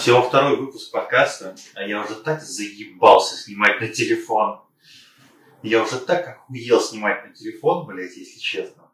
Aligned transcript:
Всего 0.00 0.22
второй 0.22 0.56
выпуск 0.56 0.92
подкаста, 0.92 1.54
а 1.74 1.82
я 1.82 2.02
уже 2.02 2.14
так 2.14 2.40
заебался 2.40 3.36
снимать 3.36 3.82
на 3.82 3.88
телефон. 3.88 4.62
Я 5.62 5.82
уже 5.82 5.98
так 5.98 6.26
охуел 6.26 6.80
снимать 6.80 7.26
на 7.26 7.34
телефон, 7.34 7.86
блядь, 7.86 8.16
если 8.16 8.40
честно. 8.40 8.90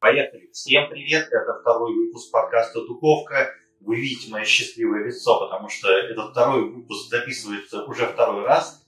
Поехали. 0.00 0.48
Всем 0.52 0.88
привет, 0.90 1.26
это 1.28 1.58
второй 1.60 1.92
выпуск 1.92 2.30
подкаста 2.30 2.86
«Духовка». 2.86 3.52
Вы 3.80 3.96
видите 3.96 4.30
мое 4.30 4.44
счастливое 4.44 5.06
лицо, 5.06 5.40
потому 5.40 5.68
что 5.68 5.90
этот 5.90 6.30
второй 6.30 6.70
выпуск 6.70 7.10
записывается 7.10 7.82
уже 7.82 8.06
второй 8.06 8.44
раз– 8.44 8.82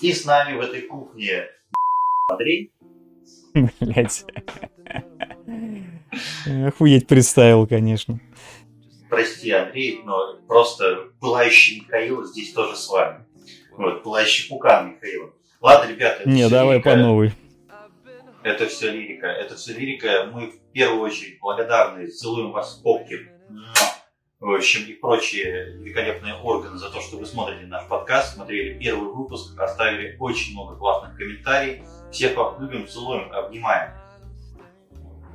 и 0.00 0.12
с 0.12 0.24
нами 0.24 0.56
в 0.56 0.60
этой 0.60 0.82
кухне 0.82 1.46
Андрей. 2.28 2.70
Блять. 3.80 4.24
Охуеть 6.66 7.06
представил, 7.06 7.66
конечно. 7.66 8.20
Прости, 9.08 9.50
Андрей, 9.50 10.00
но 10.04 10.38
просто 10.48 11.10
пылающий 11.20 11.80
Михаил 11.80 12.24
здесь 12.24 12.52
тоже 12.52 12.76
с 12.76 12.88
вами. 12.88 13.24
Вот, 13.76 14.02
пылающий 14.02 14.48
пукан 14.48 14.92
Михаила. 14.94 15.32
Ладно, 15.60 15.90
ребята. 15.90 16.28
Не, 16.28 16.48
давай 16.48 16.76
лирика. 16.76 16.90
по 16.90 16.96
новой. 16.96 17.32
Это 18.42 18.66
все 18.66 18.90
лирика. 18.90 19.26
Это 19.26 19.56
все 19.56 19.72
лирика. 19.72 20.30
Мы 20.32 20.48
в 20.48 20.58
первую 20.72 21.02
очередь 21.02 21.38
благодарны. 21.40 22.08
Целуем 22.08 22.50
вас 22.52 22.78
в 22.78 22.82
попки 22.82 23.30
общем, 24.52 24.84
и 24.86 24.92
прочие 24.92 25.76
великолепные 25.78 26.34
органы 26.34 26.76
за 26.78 26.90
то, 26.90 27.00
что 27.00 27.16
вы 27.16 27.26
смотрите 27.26 27.66
наш 27.66 27.86
подкаст, 27.86 28.34
смотрели 28.34 28.78
первый 28.78 29.12
выпуск, 29.12 29.58
оставили 29.58 30.16
очень 30.18 30.52
много 30.52 30.76
классных 30.76 31.16
комментариев. 31.16 31.84
Всех 32.10 32.36
вас 32.36 32.54
любим, 32.60 32.86
целуем, 32.86 33.32
обнимаем. 33.32 33.92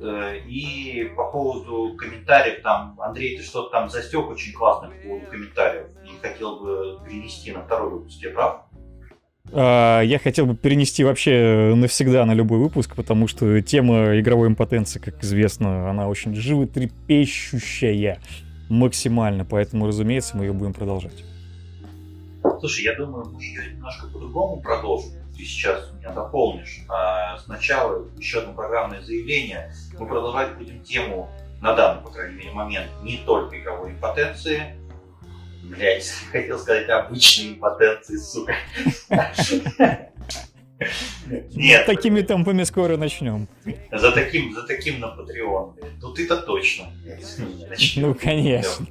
Э, 0.00 0.38
и 0.46 1.10
по 1.16 1.30
поводу 1.30 1.94
комментариев, 1.96 2.62
там, 2.62 2.98
Андрей, 3.00 3.36
ты 3.36 3.42
что-то 3.42 3.70
там 3.70 3.90
застег 3.90 4.28
очень 4.28 4.52
классно 4.52 4.88
по 4.88 5.08
поводу 5.08 5.26
комментариев 5.26 5.88
и 6.04 6.20
хотел 6.22 6.60
бы 6.60 7.00
перенести 7.04 7.52
на 7.52 7.62
второй 7.62 7.90
выпуск, 7.90 8.22
я 8.22 8.30
прав? 8.30 8.62
А, 9.52 10.00
я 10.00 10.18
хотел 10.18 10.46
бы 10.46 10.56
перенести 10.56 11.04
вообще 11.04 11.74
навсегда 11.74 12.24
на 12.24 12.32
любой 12.32 12.58
выпуск, 12.58 12.94
потому 12.94 13.26
что 13.28 13.60
тема 13.60 14.18
игровой 14.18 14.48
импотенции, 14.48 15.00
как 15.00 15.22
известно, 15.22 15.90
она 15.90 16.08
очень 16.08 16.34
животрепещущая 16.34 18.20
максимально, 18.70 19.44
поэтому, 19.44 19.86
разумеется, 19.86 20.36
мы 20.36 20.44
ее 20.44 20.52
будем 20.52 20.72
продолжать. 20.72 21.24
Слушай, 22.60 22.84
я 22.84 22.94
думаю, 22.94 23.26
мы 23.26 23.42
ее 23.42 23.74
немножко 23.74 24.06
по-другому 24.06 24.62
продолжим. 24.62 25.10
Ты 25.36 25.44
сейчас 25.44 25.90
меня 25.98 26.12
дополнишь. 26.12 26.80
А 26.88 27.36
сначала 27.38 28.06
еще 28.16 28.40
одно 28.40 28.54
программное 28.54 29.02
заявление. 29.02 29.72
Мы 29.98 30.06
продолжать 30.06 30.56
будем 30.56 30.82
тему 30.82 31.28
на 31.60 31.74
данный, 31.74 32.02
по 32.02 32.10
крайней 32.10 32.36
мере, 32.36 32.52
момент 32.52 32.88
не 33.02 33.18
только 33.18 33.60
игровой 33.60 33.92
импотенции, 33.92 34.74
Блять, 35.70 36.10
хотел 36.32 36.58
сказать 36.58 36.88
обычной 36.88 37.54
импотенции, 37.54 38.16
сука. 38.16 38.54
Нет. 41.54 41.86
Такими 41.86 42.22
темпами 42.22 42.64
скоро 42.64 42.96
начнем. 42.96 43.48
За 43.92 44.12
таким, 44.12 44.54
за 44.54 44.62
таким 44.66 45.00
на 45.00 45.06
Patreon. 45.06 45.74
Ну 46.00 46.12
ты-то 46.12 46.38
точно. 46.38 46.86
Ну, 47.96 48.14
конечно. 48.14 48.86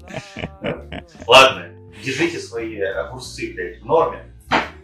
Ладно, 1.28 1.70
держите 2.04 2.40
свои 2.40 2.80
огурцы, 2.80 3.54
блядь, 3.54 3.82
в 3.82 3.86
норме. 3.86 4.26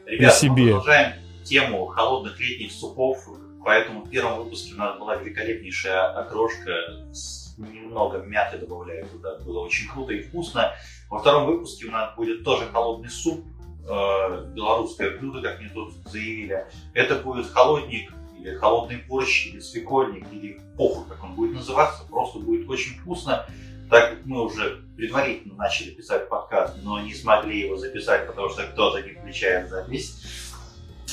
Ребята, 0.06 0.45
мы 0.48 0.56
продолжаем 0.56 1.14
тему 1.44 1.86
холодных 1.86 2.39
летних 2.39 2.72
супов. 2.72 3.17
Поэтому 3.64 4.03
в 4.03 4.09
первом 4.09 4.44
выпуске 4.44 4.76
у 4.76 4.78
нас 4.78 5.00
была 5.00 5.16
великолепнейшая 5.16 6.20
окрошка 6.20 6.72
с 7.11 7.56
немного 7.58 8.20
мяты 8.20 8.58
добавляю 8.58 9.08
туда. 9.08 9.38
Было 9.39 9.61
очень 9.61 9.88
круто 9.89 10.14
и 10.14 10.21
вкусно. 10.21 10.73
Во 11.10 11.20
втором 11.20 11.45
выпуске 11.45 11.88
у 11.88 11.92
нас 11.92 12.15
будет 12.15 12.44
тоже 12.44 12.65
холодный 12.71 13.10
суп 13.10 13.44
э, 13.87 14.45
белорусское 14.53 15.17
блюдо, 15.17 15.41
как 15.41 15.59
мне 15.59 15.69
тут 15.69 15.93
заявили. 16.05 16.65
Это 16.93 17.15
будет 17.15 17.47
холодник 17.47 18.11
или 18.39 18.55
холодный 18.55 18.97
борщ, 19.07 19.47
или 19.47 19.59
свекольник, 19.59 20.25
или 20.31 20.59
похуй, 20.77 21.05
как 21.09 21.23
он 21.23 21.35
будет 21.35 21.55
называться. 21.55 22.03
Просто 22.09 22.39
будет 22.39 22.69
очень 22.69 22.97
вкусно. 22.99 23.45
Так 23.89 24.09
как 24.09 24.25
мы 24.25 24.43
уже 24.43 24.81
предварительно 24.95 25.55
начали 25.55 25.91
писать 25.91 26.27
подкаст, 26.27 26.75
но 26.83 26.99
не 27.01 27.13
смогли 27.13 27.61
его 27.61 27.77
записать, 27.77 28.25
потому 28.27 28.49
что 28.49 28.63
кто-то 28.63 29.01
не 29.01 29.13
включает 29.13 29.69
запись. 29.69 30.52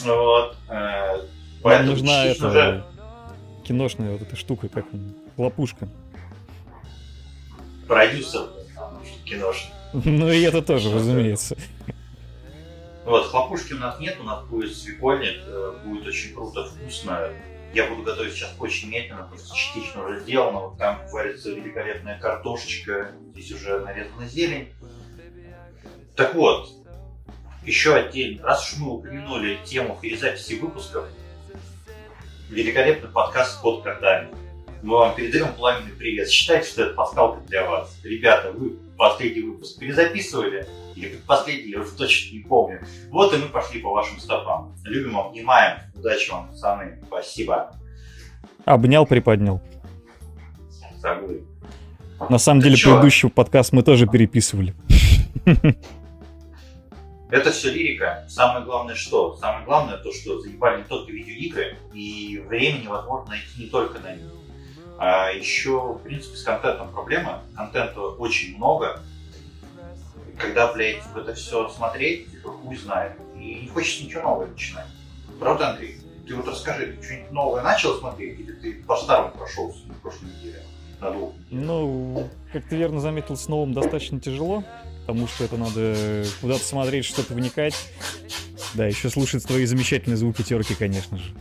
Вот. 0.04 0.56
Э, 0.68 1.26
поэтому 1.62 1.92
нужна 1.92 2.24
эта 2.24 2.48
уже... 2.48 2.84
киношная 3.64 4.12
вот 4.12 4.22
эта 4.22 4.36
штука, 4.36 4.68
как 4.68 4.86
лопушка. 5.36 5.88
Продюсер 7.86 8.48
киношный. 9.24 9.72
Ну 9.92 10.30
и 10.30 10.40
это 10.42 10.62
тоже, 10.62 10.94
разумеется. 10.94 11.56
Вот, 13.12 13.26
хлопушки 13.26 13.74
у 13.74 13.78
нас 13.78 14.00
нет, 14.00 14.16
у 14.20 14.22
нас 14.22 14.42
будет 14.46 14.74
свекольник, 14.74 15.44
будет 15.84 16.06
очень 16.06 16.32
круто, 16.32 16.64
вкусно. 16.64 17.28
Я 17.74 17.86
буду 17.86 18.04
готовить 18.04 18.32
сейчас 18.32 18.54
очень 18.58 18.88
медленно, 18.88 19.24
просто 19.24 19.54
частично 19.54 20.06
уже 20.06 20.20
сделано. 20.20 20.60
Вот 20.60 20.78
там 20.78 20.98
варится 21.10 21.50
великолепная 21.50 22.18
картошечка, 22.18 23.12
здесь 23.32 23.52
уже 23.52 23.80
нарезана 23.80 24.26
зелень. 24.26 24.72
Так 26.16 26.34
вот, 26.34 26.70
еще 27.66 27.94
отдельно, 27.96 28.44
раз 28.44 28.72
уж 28.72 28.78
мы 28.78 28.94
упомянули 28.94 29.58
тему 29.62 29.98
перезаписи 30.00 30.54
выпусков, 30.54 31.04
великолепный 32.48 33.10
подкаст 33.10 33.60
«Код 33.60 33.84
Кардами». 33.84 34.34
Мы 34.82 34.96
вам 34.96 35.14
передаем 35.14 35.52
пламенный 35.52 35.92
привет. 35.92 36.30
Считайте, 36.30 36.66
что 36.66 36.84
это 36.84 36.94
пасхалка 36.94 37.42
для 37.42 37.68
вас. 37.68 37.94
Ребята, 38.04 38.52
вы 38.52 38.78
последний 38.96 39.42
выпуск 39.42 39.78
перезаписывали, 39.78 40.66
или 40.94 41.18
последний, 41.26 41.72
я 41.72 41.80
уже 41.80 41.92
точно 41.92 42.34
не 42.36 42.40
помню. 42.40 42.80
Вот 43.10 43.32
и 43.34 43.38
мы 43.38 43.48
пошли 43.48 43.80
по 43.80 43.90
вашим 43.90 44.18
стопам. 44.18 44.74
Любим, 44.84 45.18
обнимаем. 45.18 45.78
Удачи 45.94 46.30
вам, 46.30 46.48
пацаны. 46.48 46.98
Спасибо. 47.06 47.74
Обнял, 48.64 49.06
приподнял. 49.06 49.60
Забыл. 50.98 51.40
На 52.28 52.38
самом 52.38 52.60
Ты 52.60 52.66
деле, 52.66 52.76
чё? 52.76 52.90
предыдущий 52.90 53.28
подкаст 53.28 53.72
мы 53.72 53.82
тоже 53.82 54.06
переписывали. 54.06 54.74
Это 57.30 57.50
все 57.50 57.72
лирика. 57.72 58.24
Самое 58.28 58.64
главное 58.64 58.94
что? 58.94 59.36
Самое 59.36 59.64
главное 59.64 59.96
то, 59.96 60.12
что 60.12 60.38
заебали 60.40 60.82
не 60.82 60.84
только 60.84 61.10
видеоигры, 61.10 61.78
и 61.94 62.44
времени 62.46 62.86
возможно 62.86 63.30
найти 63.30 63.64
не 63.64 63.66
только 63.66 63.98
на 64.00 64.14
них. 64.14 64.30
А 65.04 65.32
еще, 65.32 65.94
в 65.94 65.98
принципе, 66.04 66.36
с 66.36 66.44
контентом 66.44 66.92
проблема. 66.92 67.42
Контента 67.56 68.02
очень 68.02 68.56
много. 68.56 69.00
Когда, 70.38 70.72
блядь, 70.72 71.02
в 71.06 71.16
это 71.16 71.34
все 71.34 71.68
смотреть, 71.70 72.30
типа, 72.30 72.50
хуй 72.50 72.76
знает. 72.76 73.14
И 73.36 73.62
не 73.62 73.68
хочется 73.68 74.04
ничего 74.04 74.22
нового 74.22 74.46
начинать. 74.46 74.86
Правда, 75.40 75.70
Андрей? 75.70 75.98
Ты 76.28 76.36
вот 76.36 76.46
расскажи, 76.46 76.92
ты 76.92 77.04
что-нибудь 77.04 77.32
новое 77.32 77.62
начал 77.62 77.98
смотреть, 77.98 78.38
или 78.38 78.52
ты 78.52 78.74
по-старому 78.84 79.32
прошелся 79.32 79.88
на 79.88 79.94
прошлой 79.94 80.26
неделе? 80.26 80.62
На 81.00 81.10
двух 81.10 81.32
Ну, 81.50 82.30
как 82.52 82.64
ты 82.68 82.76
верно 82.76 83.00
заметил, 83.00 83.36
с 83.36 83.48
новым 83.48 83.74
достаточно 83.74 84.20
тяжело, 84.20 84.62
потому 85.04 85.26
что 85.26 85.42
это 85.42 85.56
надо 85.56 86.24
куда-то 86.40 86.62
смотреть, 86.62 87.06
что-то 87.06 87.34
вникать. 87.34 87.74
Да, 88.74 88.86
еще 88.86 89.10
слушать 89.10 89.44
твои 89.44 89.64
замечательные 89.66 90.16
звуки 90.16 90.42
терки, 90.42 90.76
конечно 90.76 91.18
же. 91.18 91.34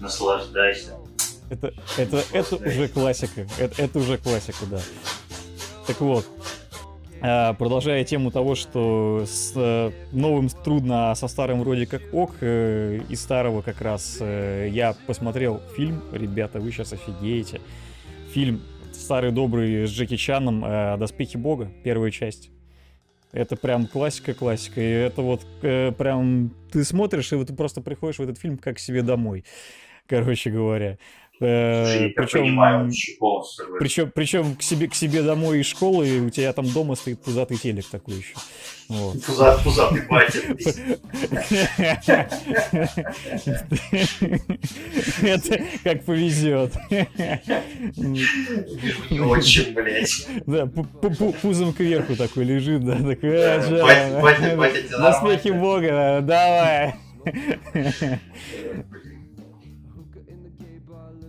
Наслаждайся. 0.00 0.96
Это, 1.52 1.74
это, 1.98 2.24
это 2.32 2.56
уже 2.56 2.88
классика. 2.88 3.46
Это, 3.58 3.82
это 3.82 3.98
уже 3.98 4.16
классика, 4.16 4.64
да. 4.70 4.80
Так 5.86 6.00
вот, 6.00 6.26
а, 7.20 7.52
продолжая 7.52 8.04
тему 8.04 8.30
того, 8.30 8.54
что 8.54 9.24
с 9.26 9.52
э, 9.54 9.90
новым 10.12 10.48
трудно, 10.48 11.10
а 11.10 11.14
со 11.14 11.28
старым 11.28 11.60
вроде 11.60 11.86
как 11.86 12.02
ок, 12.12 12.32
э, 12.40 13.00
и 13.06 13.14
старого 13.14 13.60
как 13.60 13.82
раз 13.82 14.16
э, 14.18 14.68
я 14.72 14.96
посмотрел 15.06 15.60
фильм, 15.76 16.02
ребята, 16.10 16.58
вы 16.58 16.72
сейчас 16.72 16.94
офигеете. 16.94 17.60
Фильм 18.32 18.62
старый 18.92 19.30
добрый 19.30 19.86
с 19.86 19.90
Джеки 19.90 20.16
Чаном 20.16 20.62
«Доспехи 20.98 21.36
Бога», 21.36 21.70
первая 21.84 22.10
часть. 22.10 22.50
Это 23.30 23.56
прям 23.56 23.86
классика-классика. 23.86 24.80
И 24.80 24.84
это 24.84 25.22
вот 25.22 25.42
прям 25.60 26.54
ты 26.70 26.82
смотришь, 26.84 27.32
и 27.32 27.36
вот 27.36 27.48
ты 27.48 27.54
просто 27.54 27.82
приходишь 27.82 28.18
в 28.18 28.22
этот 28.22 28.38
фильм 28.38 28.56
как 28.56 28.78
себе 28.78 29.02
домой, 29.02 29.44
короче 30.06 30.50
говоря. 30.50 30.98
Э, 31.42 32.08
причем, 32.10 32.58
причем, 33.78 34.12
причем 34.14 34.56
к 34.56 34.62
себе, 34.62 34.88
к 34.88 34.94
себе 34.94 35.22
домой 35.22 35.60
из 35.60 35.66
школы, 35.66 36.08
и 36.08 36.20
у 36.20 36.30
тебя 36.30 36.52
там 36.52 36.68
дома 36.68 36.94
стоит 36.94 37.20
пузатый 37.20 37.56
телек 37.56 37.86
такой 37.86 38.14
еще. 38.14 38.34
Вот. 38.88 39.24
Пузат, 39.24 39.62
пузатый 39.62 40.02
батя. 40.08 40.38
Это 45.22 45.62
как 45.82 46.04
повезет. 46.04 46.74
Очень, 49.10 49.74
блядь. 49.74 50.26
Да, 50.46 50.66
пузом 50.66 51.72
кверху 51.72 52.16
такой 52.16 52.44
лежит, 52.44 52.84
да, 52.84 52.96
такой. 52.96 53.30
На 54.98 55.12
смехе 55.20 55.52
бога, 55.52 56.20
давай. 56.22 56.94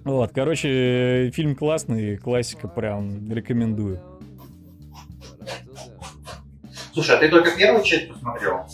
Вот, 0.03 0.31
короче, 0.33 1.31
фильм 1.33 1.55
классный, 1.55 2.17
классика 2.17 2.67
прям 2.67 3.31
рекомендую. 3.31 4.01
Слушай, 6.93 7.15
а 7.15 7.19
ты 7.19 7.29
только 7.29 7.51
первую 7.57 7.83
часть 7.83 8.09
посмотрел? 8.09 8.65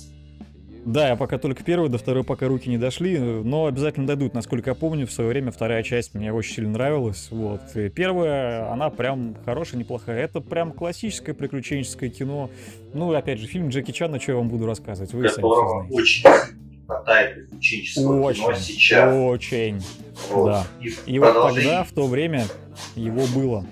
Да, 0.85 1.09
я 1.09 1.15
пока 1.15 1.37
только 1.37 1.63
первую, 1.63 1.89
до 1.89 1.97
второй 1.97 2.23
пока 2.23 2.47
руки 2.47 2.69
не 2.69 2.77
дошли, 2.77 3.19
но 3.19 3.67
обязательно 3.67 4.07
дойдут. 4.07 4.33
Насколько 4.33 4.71
я 4.71 4.75
помню, 4.75 5.05
в 5.05 5.11
свое 5.11 5.29
время 5.29 5.51
вторая 5.51 5.83
часть 5.83 6.15
мне 6.15 6.33
очень 6.33 6.55
сильно 6.55 6.71
нравилась. 6.71 7.27
Вот. 7.31 7.61
И 7.75 7.89
первая, 7.89 8.71
она 8.71 8.89
прям 8.89 9.35
хорошая, 9.45 9.79
неплохая. 9.79 10.23
Это 10.23 10.41
прям 10.41 10.71
классическое 10.71 11.35
приключенческое 11.35 12.09
кино. 12.09 12.49
Ну, 12.93 13.13
опять 13.13 13.39
же, 13.39 13.45
фильм 13.45 13.69
Джеки 13.69 13.91
Чана, 13.91 14.19
что 14.19 14.31
я 14.31 14.37
вам 14.37 14.49
буду 14.49 14.65
рассказывать. 14.65 15.13
Вы 15.13 15.27
Которого 15.27 15.85
очень 15.91 16.27
хватает 16.89 17.35
приключенческого 17.35 18.21
очень, 18.21 18.43
кино 18.43 18.55
сейчас. 18.55 19.15
Очень, 19.15 19.83
вот. 20.31 20.45
да. 20.47 20.67
И, 20.81 20.93
и 21.05 21.19
вот 21.19 21.33
тогда, 21.33 21.83
в 21.83 21.91
то 21.91 22.07
время, 22.07 22.47
его 22.95 23.27
было. 23.27 23.63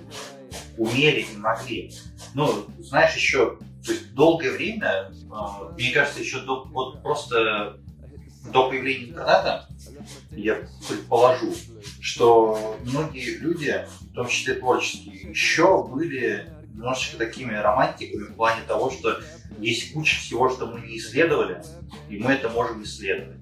Умели 0.77 1.25
и 1.33 1.37
могли. 1.37 1.91
Ну, 2.35 2.65
знаешь, 2.79 3.15
еще 3.15 3.57
то 3.83 3.91
есть 3.91 4.13
долгое 4.13 4.51
время, 4.51 5.11
а, 5.31 5.71
мне 5.77 5.91
кажется, 5.91 6.19
еще 6.19 6.41
до, 6.41 6.65
вот 6.65 7.01
просто 7.01 7.79
до 8.51 8.69
появления 8.69 9.05
интернета, 9.05 9.67
я 10.31 10.59
предположу, 10.87 11.53
что 12.01 12.77
многие 12.83 13.37
люди, 13.37 13.87
в 14.01 14.13
том 14.13 14.27
числе 14.27 14.55
творческие, 14.55 15.29
еще 15.29 15.87
были 15.87 16.49
немножечко 16.77 17.17
такими 17.17 17.55
романтиками 17.55 18.25
в 18.25 18.35
плане 18.35 18.61
того, 18.67 18.91
что 18.91 19.19
есть 19.59 19.93
куча 19.93 20.19
всего, 20.19 20.49
что 20.49 20.67
мы 20.67 20.81
не 20.81 20.97
исследовали, 20.97 21.61
и 22.07 22.17
мы 22.19 22.33
это 22.33 22.49
можем 22.49 22.83
исследовать. 22.83 23.37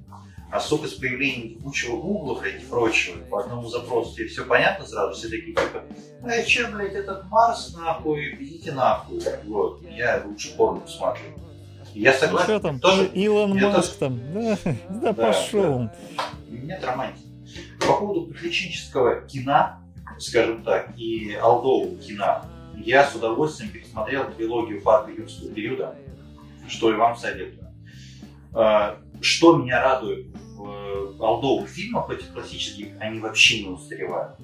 А 0.51 0.59
сука, 0.61 0.87
с 0.87 0.93
появлением 0.93 1.61
кучего 1.61 1.97
гуглов 1.97 2.45
и 2.45 2.59
прочего, 2.69 3.17
по 3.29 3.41
одному 3.41 3.67
запросу 3.67 4.15
тебе 4.15 4.27
все 4.27 4.45
понятно 4.45 4.85
сразу, 4.85 5.13
все 5.13 5.27
такие 5.27 5.53
типа, 5.53 5.83
а 6.23 6.41
че, 6.43 6.67
блядь, 6.67 6.93
этот 6.93 7.25
Марс 7.29 7.75
нахуй, 7.75 8.37
идите 8.39 8.71
нахуй. 8.71 9.19
Вот, 9.45 9.81
я 9.89 10.23
лучше 10.25 10.55
порно 10.55 10.79
посмотрю. 10.79 11.25
Я 11.93 12.13
согласен. 12.13 12.53
Ну, 12.53 12.59
что 12.59 12.67
там, 12.67 12.79
тоже, 12.79 13.07
Илон 13.07 13.59
Маск 13.59 13.97
тоже... 13.97 13.99
там, 13.99 14.33
да, 14.33 14.57
да, 14.63 14.99
да 15.01 15.13
пошел. 15.13 15.79
Да. 15.79 15.93
Нет 16.49 16.83
романтики. 16.85 17.25
По 17.81 17.97
поводу 17.99 18.27
приключенческого 18.27 19.21
кино, 19.27 19.79
скажем 20.19 20.63
так, 20.63 20.97
и 20.97 21.33
алдового 21.33 21.97
кино, 21.97 22.45
я 22.77 23.07
с 23.07 23.15
удовольствием 23.15 23.71
пересмотрел 23.71 24.31
трилогию 24.31 24.81
парка 24.81 25.11
юрского 25.11 25.51
периода, 25.51 25.95
что 26.67 26.91
и 26.91 26.95
вам 26.95 27.15
советую. 27.15 27.67
А, 28.53 28.97
что 29.21 29.57
меня 29.57 29.81
радует 29.81 30.27
в 30.57 31.23
алдовых 31.23 31.69
фильмах, 31.69 32.09
этих 32.09 32.31
классических, 32.33 32.87
они 32.99 33.19
вообще 33.19 33.63
не 33.63 33.69
устаревают. 33.69 34.37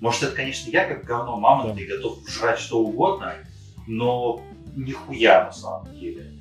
Может, 0.00 0.24
это, 0.24 0.36
конечно, 0.36 0.70
я 0.70 0.86
как 0.86 1.04
говно 1.04 1.72
да. 1.74 1.80
и 1.80 1.86
готов 1.86 2.18
жрать 2.28 2.58
что 2.58 2.80
угодно, 2.80 3.34
но 3.86 4.40
нихуя 4.76 5.44
на 5.44 5.52
самом 5.52 5.98
деле. 5.98 6.40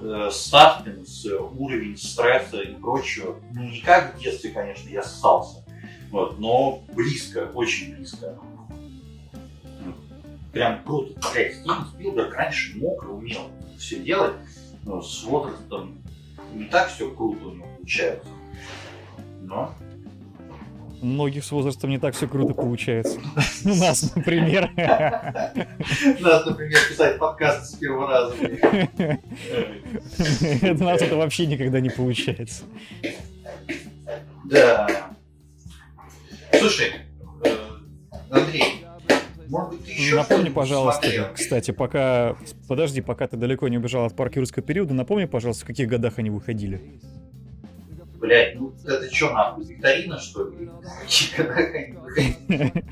Э, 0.00 0.30
Саспенс, 0.32 1.26
уровень 1.26 1.96
стресса 1.96 2.60
и 2.60 2.74
прочего, 2.74 3.36
ну, 3.52 3.62
не 3.62 3.80
как 3.80 4.16
в 4.16 4.20
детстве, 4.20 4.50
конечно, 4.50 4.88
я 4.88 5.02
ссался, 5.02 5.64
вот, 6.10 6.38
но 6.38 6.82
близко, 6.92 7.50
очень 7.54 7.94
близко. 7.94 8.38
Прям 10.52 10.84
круто. 10.84 11.18
Блять, 11.32 11.54
Стивен 11.54 11.86
Спилберг 11.92 12.34
раньше 12.34 12.76
мог 12.78 13.02
умел 13.04 13.50
все 13.78 13.98
делать, 13.98 14.34
но 14.84 15.00
с 15.00 15.24
возрастом 15.24 16.02
не 16.54 16.66
так 16.66 16.88
все 16.88 17.10
круто 17.10 17.46
у 17.46 17.54
него 17.54 17.66
получается. 17.76 18.28
Но 19.40 19.74
многих 21.02 21.44
с 21.44 21.50
возрастом 21.50 21.90
не 21.90 21.98
так 21.98 22.14
все 22.14 22.28
круто 22.28 22.54
получается. 22.54 23.18
У 23.64 23.74
нас, 23.74 24.14
например. 24.14 24.70
У 24.76 26.22
нас, 26.22 26.46
например, 26.46 26.78
писать 26.88 27.18
подкаст 27.18 27.72
с 27.72 27.74
первого 27.76 28.08
раза. 28.08 28.34
У 30.80 30.84
нас 30.84 31.02
это 31.02 31.16
вообще 31.16 31.46
никогда 31.46 31.80
не 31.80 31.90
получается. 31.90 32.64
Да. 34.44 34.86
Слушай, 36.58 36.92
э, 37.44 37.56
Андрей, 38.30 38.81
может 39.52 39.70
быть, 39.72 39.84
ты 39.84 39.92
еще 39.92 40.16
Напомни, 40.16 40.48
пожалуйста, 40.48 41.02
смотрел? 41.02 41.26
кстати, 41.34 41.70
пока... 41.70 42.36
Подожди, 42.68 43.00
пока 43.00 43.28
ты 43.28 43.36
далеко 43.36 43.68
не 43.68 43.78
убежал 43.78 44.06
от 44.06 44.16
парка 44.16 44.40
юрского 44.40 44.64
периода, 44.64 44.94
напомни, 44.94 45.26
пожалуйста, 45.26 45.64
в 45.64 45.66
каких 45.66 45.88
годах 45.88 46.18
они 46.18 46.30
выходили 46.30 46.80
блядь, 48.22 48.54
ну 48.54 48.72
это 48.86 49.12
что 49.12 49.32
нахуй, 49.32 49.64
викторина, 49.64 50.18
что 50.18 50.48
ли? 50.48 50.70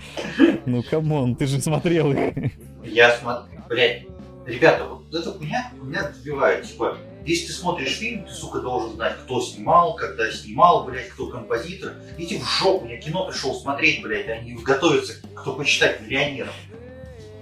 Ну, 0.67 0.83
come 0.83 1.14
on, 1.14 1.37
ты 1.37 1.47
же 1.47 1.61
смотрел 1.61 2.13
их. 2.13 2.35
Я 2.83 3.17
смотрю, 3.17 3.61
блядь, 3.69 4.07
ребята, 4.45 4.85
вот 4.85 5.15
эта 5.15 5.31
хуйня 5.33 5.71
меня 5.81 6.11
добивает, 6.11 6.65
типа, 6.65 6.99
если 7.25 7.49
ты 7.49 7.53
смотришь 7.53 7.99
фильм, 7.99 8.25
ты, 8.25 8.33
сука, 8.33 8.61
должен 8.61 8.95
знать, 8.95 9.17
кто 9.25 9.41
снимал, 9.41 9.95
когда 9.95 10.31
снимал, 10.31 10.85
блядь, 10.85 11.09
кто 11.09 11.27
композитор. 11.27 11.95
Иди 12.19 12.39
в 12.39 12.45
жопу, 12.45 12.87
я 12.87 12.97
кино 12.97 13.27
пришел 13.27 13.55
смотреть, 13.55 14.03
блядь, 14.03 14.29
а 14.29 14.63
не 14.63 14.70
готовиться, 14.70 15.15
кто 15.35 15.55
хочет 15.55 15.82
стать 15.82 16.01
миллионером. 16.01 16.53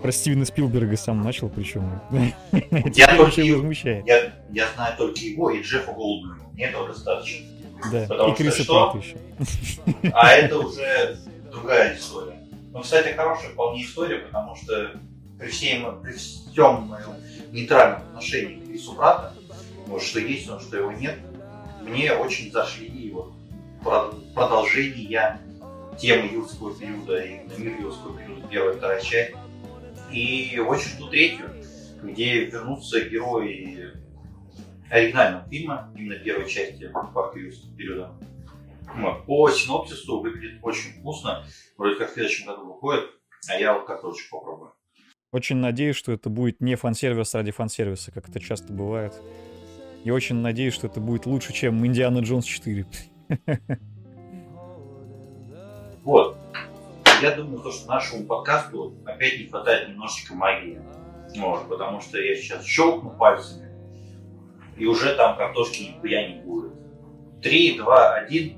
Про 0.02 0.12
Стивена 0.12 0.44
Спилберга 0.44 0.96
сам 0.96 1.22
начал, 1.22 1.48
причем. 1.48 2.00
Я, 2.94 3.16
только 3.16 3.42
его, 3.42 3.72
я, 4.06 4.32
я 4.50 4.69
знаю 4.75 4.96
только 4.96 5.20
его 5.20 5.50
и 5.50 5.62
Джеффа 5.62 5.92
Голдблюма. 5.92 6.50
Мне 6.52 6.66
этого 6.66 6.88
достаточно. 6.88 7.46
Да, 7.92 8.06
Потому 8.08 8.32
и 8.32 8.36
Криса 8.36 8.62
что, 8.62 9.00
еще. 9.00 9.16
А 10.12 10.32
это 10.32 10.58
уже 10.58 11.19
другая 11.50 11.96
история. 11.96 12.40
Ну, 12.72 12.80
кстати, 12.80 13.14
хорошая 13.14 13.50
вполне 13.50 13.84
история, 13.84 14.19
потому 14.19 14.54
что 14.56 14.92
при, 15.38 15.48
всем, 15.48 16.00
при 16.02 16.12
всем 16.12 16.82
моем 16.82 17.14
нейтральном 17.52 18.02
отношении 18.02 18.60
к 18.60 18.66
Крису 18.66 18.92
Брата, 18.94 19.32
вот, 19.88 20.02
что 20.02 20.20
есть 20.20 20.49
он, 20.49 20.61
что 20.61 20.76
его 20.76 20.93
нет, 20.93 21.19
мне 21.82 22.12
очень 22.12 22.52
зашли 22.52 23.11
вот, 23.11 23.32
продолжения 24.35 25.40
темы 25.99 26.32
юрского 26.32 26.75
периода 26.79 27.19
и 27.23 27.40
мир 27.58 27.81
юрского 27.81 28.17
периода, 28.19 28.46
первая 28.49 28.75
и 28.75 28.76
вторая 28.76 29.00
часть. 29.00 29.35
И 30.12 30.62
очень 30.67 30.90
жду 30.90 31.08
третью, 31.08 31.50
где 32.02 32.44
вернутся 32.44 33.00
герои 33.00 33.93
оригинального 34.90 35.49
фильма, 35.49 35.93
именно 35.96 36.17
первой 36.17 36.49
части 36.49 36.88
парка 36.88 37.38
юрского 37.38 37.76
периода. 37.76 38.12
По 39.26 39.50
синопсису 39.50 40.20
выглядит 40.20 40.61
очень 40.62 40.93
вкусно. 40.93 41.44
Вроде 41.76 41.97
как 41.97 42.11
в 42.11 42.14
следующем 42.14 42.47
году 42.47 42.66
выходит, 42.66 43.04
а 43.49 43.54
я 43.59 43.75
вот 43.75 43.87
как 43.87 44.04
очень 44.04 44.28
попробую. 44.30 44.73
Очень 45.30 45.57
надеюсь, 45.57 45.97
что 45.97 46.12
это 46.12 46.30
будет 46.30 46.61
не 46.61 46.75
фан-сервис 46.75 47.35
ради 47.35 47.50
фан-сервиса, 47.50 48.12
как 48.12 48.28
это 48.30 48.40
часто 48.40 48.73
бывает. 48.73 49.12
И 50.08 50.10
очень 50.10 50.36
надеюсь, 50.36 50.72
что 50.72 50.86
это 50.86 51.00
будет 51.00 51.26
лучше, 51.26 51.52
чем 51.52 51.84
Индиана 51.84 52.20
Джонс 52.20 52.46
4. 52.46 52.86
Вот. 56.02 56.38
Я 57.20 57.32
думаю, 57.32 57.60
то, 57.60 57.70
что 57.70 57.86
нашему 57.90 58.24
подкасту 58.24 58.94
опять 59.04 59.38
не 59.38 59.48
хватает 59.48 59.90
немножечко 59.90 60.34
магии. 60.34 60.80
Вот, 61.36 61.68
потому 61.68 62.00
что 62.00 62.18
я 62.18 62.34
сейчас 62.36 62.64
щелкну 62.64 63.10
пальцами, 63.10 63.70
и 64.78 64.86
уже 64.86 65.14
там 65.14 65.36
картошки 65.36 65.82
нихуя 65.82 66.26
не 66.26 66.40
будет. 66.40 66.72
Три, 67.42 67.76
два, 67.76 68.14
один. 68.14 68.56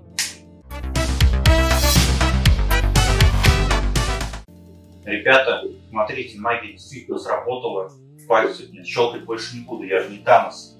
Ребята, 5.04 5.64
смотрите, 5.88 6.38
магия 6.38 6.74
действительно 6.74 7.18
сработала. 7.18 7.90
Пальцы 8.28 8.68
нет, 8.70 8.86
щелкать 8.86 9.24
больше 9.24 9.56
не 9.56 9.64
буду, 9.64 9.82
я 9.82 10.00
же 10.00 10.10
не 10.10 10.18
Танос. 10.18 10.76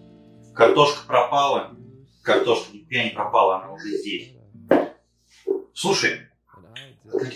Картошка 0.54 1.06
пропала. 1.06 1.76
Картошка 2.22 2.76
нихуя 2.76 3.04
не 3.04 3.10
пропала, 3.10 3.62
она 3.62 3.72
уже 3.72 3.88
здесь. 3.96 4.34
Слушай, 5.72 6.20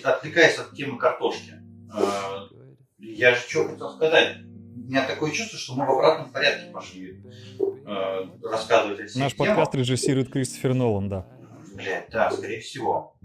отвлекаясь 0.03 0.59
от 0.59 0.75
темы 0.75 0.99
картошки, 0.99 1.55
э, 1.97 2.05
я 2.99 3.35
же 3.35 3.41
что 3.41 3.69
хотел 3.69 3.91
сказать. 3.91 4.37
У 4.77 4.87
меня 4.87 5.07
такое 5.07 5.31
чувство, 5.31 5.59
что 5.59 5.75
мы 5.75 5.87
в 5.87 5.91
обратном 5.91 6.31
порядке 6.31 6.71
пошли 6.71 7.23
э, 7.59 8.29
рассказывать 8.43 9.01
о 9.01 9.03
Наш 9.19 9.33
темах. 9.33 9.37
подкаст 9.39 9.75
режиссирует 9.75 10.31
Кристофер 10.31 10.75
Нолан, 10.75 11.09
да. 11.09 11.27
Блять, 11.75 12.09
да, 12.11 12.31
скорее 12.31 12.61
всего. 12.61 13.17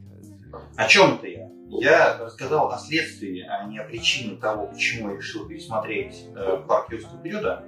О 0.77 0.87
чем 0.87 1.15
это 1.15 1.27
я? 1.27 1.49
Я 1.69 2.17
рассказал 2.17 2.71
о 2.71 2.77
следствии, 2.77 3.41
а 3.41 3.65
не 3.65 3.77
о 3.77 3.83
причине 3.83 4.37
того, 4.37 4.67
почему 4.67 5.11
я 5.11 5.17
решил 5.17 5.47
пересмотреть 5.47 6.25
э, 6.35 6.63
парк 6.67 6.91
юрского 6.91 7.21
периода. 7.21 7.63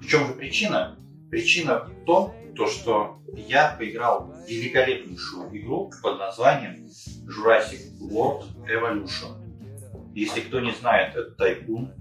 В 0.00 0.06
чем 0.06 0.26
же 0.28 0.34
причина? 0.34 0.96
Причина 1.30 1.84
в 1.84 2.04
том, 2.04 2.34
то, 2.56 2.66
что 2.66 3.18
я 3.32 3.76
поиграл 3.78 4.32
в 4.32 4.48
великолепнейшую 4.48 5.56
игру 5.58 5.90
под 6.02 6.18
названием 6.18 6.88
Jurassic 7.26 7.98
World 8.00 8.46
Evolution. 8.66 9.36
Если 10.14 10.40
кто 10.40 10.60
не 10.60 10.72
знает, 10.72 11.14
это 11.14 11.30
тайкун, 11.32 11.92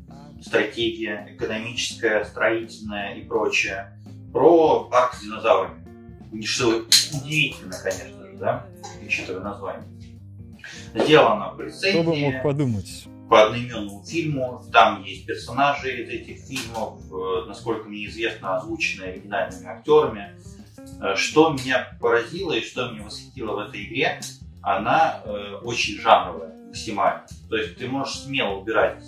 стратегия 0.41 1.27
экономическая, 1.29 2.23
строительная 2.23 3.15
и 3.15 3.23
прочее 3.23 3.99
про 4.31 4.85
парк 4.85 5.13
с 5.13 5.21
динозаврами. 5.21 5.85
Что 6.43 6.85
удивительно, 7.13 7.75
конечно 7.83 8.25
же, 8.25 8.37
да, 8.37 8.65
учитывая 9.05 9.41
название. 9.41 9.87
Сделано 10.95 11.55
по 11.55 11.63
Кто 11.63 12.03
бы 12.03 12.15
мог 12.15 12.43
подумать? 12.43 13.07
По 13.29 13.45
одноименному 13.45 14.03
фильму. 14.05 14.63
Там 14.71 15.03
есть 15.03 15.25
персонажи 15.25 16.03
из 16.03 16.09
этих 16.09 16.39
фильмов, 16.45 16.99
э, 17.11 17.45
насколько 17.47 17.87
мне 17.87 18.05
известно, 18.05 18.57
озвученные 18.57 19.11
оригинальными 19.11 19.67
актерами. 19.67 20.35
Э, 21.01 21.15
что 21.15 21.51
меня 21.51 21.97
поразило 21.99 22.53
и 22.53 22.61
что 22.61 22.91
меня 22.91 23.03
восхитило 23.03 23.55
в 23.55 23.59
этой 23.59 23.85
игре, 23.85 24.19
она 24.61 25.21
э, 25.23 25.55
очень 25.63 25.99
жанровая 25.99 26.53
максимально. 26.67 27.25
То 27.49 27.57
есть 27.57 27.77
ты 27.77 27.87
можешь 27.87 28.19
смело 28.19 28.55
убирать 28.55 29.03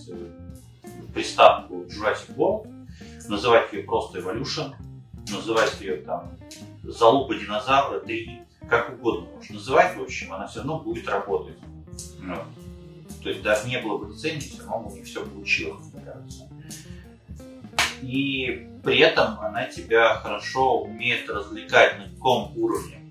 приставку 1.14 1.86
Jurassic 1.86 2.36
World, 2.36 2.68
называть 3.28 3.72
ее 3.74 3.84
просто 3.84 4.20
Evolution, 4.20 4.74
называть 5.32 5.80
ее 5.82 5.98
там 5.98 6.32
Залупа 6.84 7.36
динозавра 7.36 8.00
3, 8.00 8.42
как 8.68 8.94
угодно 8.94 9.28
можешь 9.36 9.50
называть, 9.52 9.96
в 9.98 10.02
общем, 10.02 10.34
она 10.34 10.48
все 10.48 10.60
равно 10.60 10.80
будет 10.80 11.08
работать. 11.08 11.58
То 13.22 13.30
есть 13.30 13.42
даже 13.42 13.68
не 13.68 13.80
было 13.80 13.98
бы 13.98 14.14
лицензии, 14.14 14.50
все 14.50 14.66
равно 14.66 14.90
у 14.90 14.96
них 14.96 15.06
все 15.06 15.26
получилось, 15.26 15.86
мне 15.94 16.04
кажется. 16.04 16.50
И 18.02 18.70
при 18.84 19.00
этом 19.00 19.40
она 19.40 19.66
тебя 19.66 20.16
хорошо 20.16 20.84
умеет 20.84 21.30
развлекать 21.30 21.98
на 22.00 22.10
каком 22.10 22.54
уровне. 22.56 23.02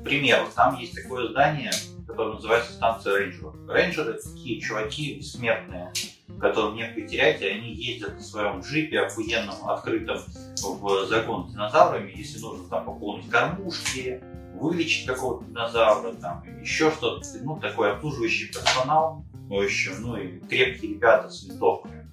К 0.00 0.04
примеру, 0.04 0.46
там 0.54 0.78
есть 0.78 0.94
такое 0.94 1.28
здание, 1.28 1.70
которое 2.06 2.34
называется 2.34 2.72
станция 2.72 3.16
рейнджеров. 3.16 3.54
Рейнджеры 3.68 4.12
это 4.12 4.22
такие 4.22 4.60
чуваки 4.60 5.14
бессмертные, 5.14 5.92
которым 6.38 6.76
некуда 6.76 7.06
терять, 7.06 7.40
и 7.40 7.46
они 7.46 7.72
ездят 7.72 8.14
на 8.14 8.20
своем 8.20 8.60
джипе 8.60 9.00
охуенном, 9.00 9.68
открытом 9.68 10.18
в 10.62 11.06
загон 11.06 11.48
с 11.48 11.52
динозаврами, 11.52 12.12
если 12.14 12.38
нужно 12.40 12.68
там 12.68 12.84
пополнить 12.84 13.30
кормушки, 13.30 14.22
вылечить 14.54 15.06
какого-то 15.06 15.46
динозавра, 15.46 16.12
там, 16.14 16.44
еще 16.60 16.90
что-то, 16.90 17.26
ну, 17.42 17.58
такой 17.58 17.92
обслуживающий 17.92 18.48
персонал, 18.48 19.24
общем, 19.62 19.92
ну, 20.00 20.16
и 20.16 20.38
крепкие 20.40 20.94
ребята 20.94 21.28
с 21.30 21.44
винтовками. 21.44 22.10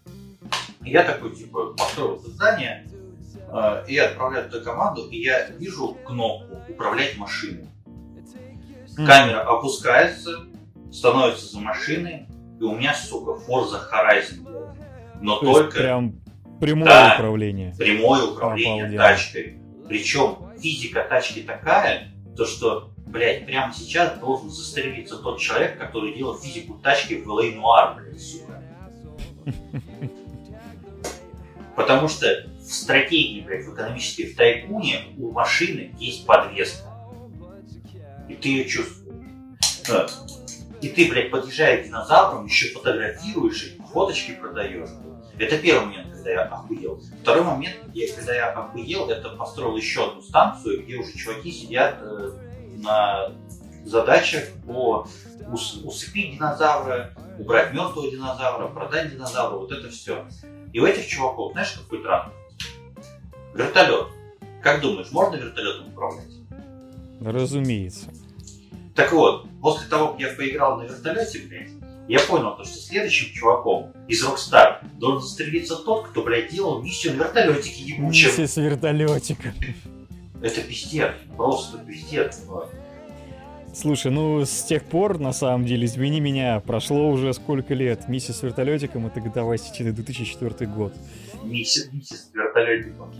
И 0.83 0.91
я 0.91 1.03
такой, 1.03 1.35
типа, 1.35 1.73
построил 1.73 2.15
это 2.15 2.29
здание, 2.29 2.87
э, 3.35 3.85
и 3.87 3.97
отправляю 3.97 4.49
туда 4.49 4.63
команду, 4.63 5.07
и 5.09 5.17
я 5.17 5.49
вижу 5.49 5.97
кнопку 6.05 6.57
«Управлять 6.69 7.17
машиной». 7.17 7.67
Камера 8.95 9.41
опускается, 9.41 10.45
становится 10.91 11.45
за 11.45 11.59
машиной, 11.59 12.27
и 12.59 12.63
у 12.63 12.75
меня, 12.75 12.93
сука, 12.93 13.39
Forza 13.47 13.79
Horizon. 13.91 14.75
Но 15.21 15.39
То 15.39 15.53
только... 15.53 15.77
прям 15.77 16.15
прямое 16.59 16.85
да, 16.85 17.15
управление. 17.15 17.73
Прямое 17.77 18.23
управление 18.23 18.83
Обалденно. 18.83 19.03
тачкой. 19.03 19.57
Причем 19.87 20.37
физика 20.59 21.05
тачки 21.07 21.41
такая, 21.41 22.11
то 22.35 22.45
что, 22.45 22.91
блядь, 23.11 23.45
прямо 23.45 23.73
сейчас 23.73 24.17
должен 24.19 24.49
застрелиться 24.49 25.17
тот 25.17 25.39
человек, 25.39 25.77
который 25.77 26.13
делал 26.13 26.37
физику 26.37 26.79
тачки 26.81 27.15
в 27.15 27.27
LA 27.27 27.55
Noir, 27.55 27.95
блядь, 27.95 28.21
сука. 28.21 28.63
Потому 31.75 32.07
что 32.07 32.47
в 32.59 32.73
стратегии, 32.73 33.41
блядь, 33.41 33.65
в 33.65 33.73
экономической, 33.73 34.25
в 34.25 34.35
тайкуне 34.35 35.13
у 35.17 35.31
машины 35.31 35.93
есть 35.99 36.25
подвеска. 36.25 36.87
И 38.29 38.33
ты 38.35 38.49
ее 38.49 38.65
чувствуешь. 38.65 39.11
И 40.81 40.89
ты, 40.89 41.09
блядь, 41.09 41.29
подъезжая 41.29 41.81
к 41.83 41.85
динозаврам, 41.85 42.45
еще 42.45 42.69
фотографируешь 42.69 43.63
их, 43.63 43.85
фоточки 43.91 44.31
продаешь. 44.31 44.89
Это 45.37 45.57
первый 45.57 45.85
момент, 45.85 46.11
когда 46.11 46.31
я 46.31 46.41
охуел. 46.43 47.01
Второй 47.21 47.43
момент, 47.43 47.75
я, 47.93 48.15
когда 48.15 48.33
я 48.33 48.51
охуел, 48.51 49.09
это 49.09 49.29
построил 49.29 49.75
еще 49.75 50.09
одну 50.09 50.21
станцию, 50.21 50.83
где 50.83 50.97
уже 50.97 51.13
чуваки 51.17 51.51
сидят 51.51 51.97
э, 52.01 52.31
на 52.81 53.31
задачах 53.85 54.43
по 54.65 55.07
ус, 55.51 55.81
усыпить 55.83 56.35
динозавра, 56.35 57.13
убрать 57.39 57.73
мертвого 57.73 58.09
динозавра, 58.09 58.67
продать 58.67 59.11
динозавра, 59.11 59.57
вот 59.57 59.71
это 59.71 59.89
все. 59.89 60.25
И 60.73 60.79
у 60.79 60.85
этих 60.85 61.07
чуваков, 61.07 61.53
знаешь, 61.53 61.71
какой 61.71 62.01
транспорт? 62.01 62.35
Вертолет. 63.53 64.07
Как 64.61 64.81
думаешь, 64.81 65.11
можно 65.11 65.35
вертолетом 65.35 65.87
управлять? 65.89 66.31
Разумеется. 67.19 68.09
Так 68.95 69.11
вот, 69.11 69.47
после 69.61 69.87
того, 69.87 70.09
как 70.09 70.19
я 70.19 70.29
поиграл 70.29 70.77
на 70.77 70.83
вертолете, 70.83 71.39
блядь, 71.47 71.71
я 72.07 72.19
понял, 72.19 72.55
то, 72.57 72.63
что 72.63 72.77
следующим 72.77 73.33
чуваком 73.33 73.93
из 74.07 74.23
Rockstar 74.25 74.85
должен 74.97 75.21
застрелиться 75.21 75.77
тот, 75.77 76.07
кто, 76.07 76.23
блядь, 76.23 76.51
делал 76.51 76.81
миссию 76.81 77.13
на 77.13 77.23
вертолетике 77.23 77.83
ебучем. 77.83 78.29
Миссия 78.29 78.47
с 78.47 78.57
вертолетиком. 78.57 79.53
Это 80.41 80.61
пиздец, 80.61 81.11
просто 81.37 81.77
пиздец. 81.79 82.41
Слушай, 83.73 84.11
ну 84.11 84.43
с 84.43 84.63
тех 84.63 84.83
пор, 84.83 85.19
на 85.19 85.31
самом 85.31 85.65
деле, 85.65 85.85
извини 85.85 86.19
меня, 86.19 86.59
прошло 86.59 87.09
уже 87.09 87.33
сколько 87.33 87.73
лет. 87.73 88.09
Миссия 88.09 88.33
с 88.33 88.43
вертолетиком 88.43 89.07
это 89.07 89.21
давай 89.21 89.57
2004 89.57 90.69
год. 90.69 90.93
Миссия, 91.43 91.89
миссия 91.91 92.15
с 92.15 92.29
вертолетиком. 92.33 93.13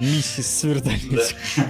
Миссия 0.00 0.42
с 0.42 0.64
вертолетиком. 0.64 1.64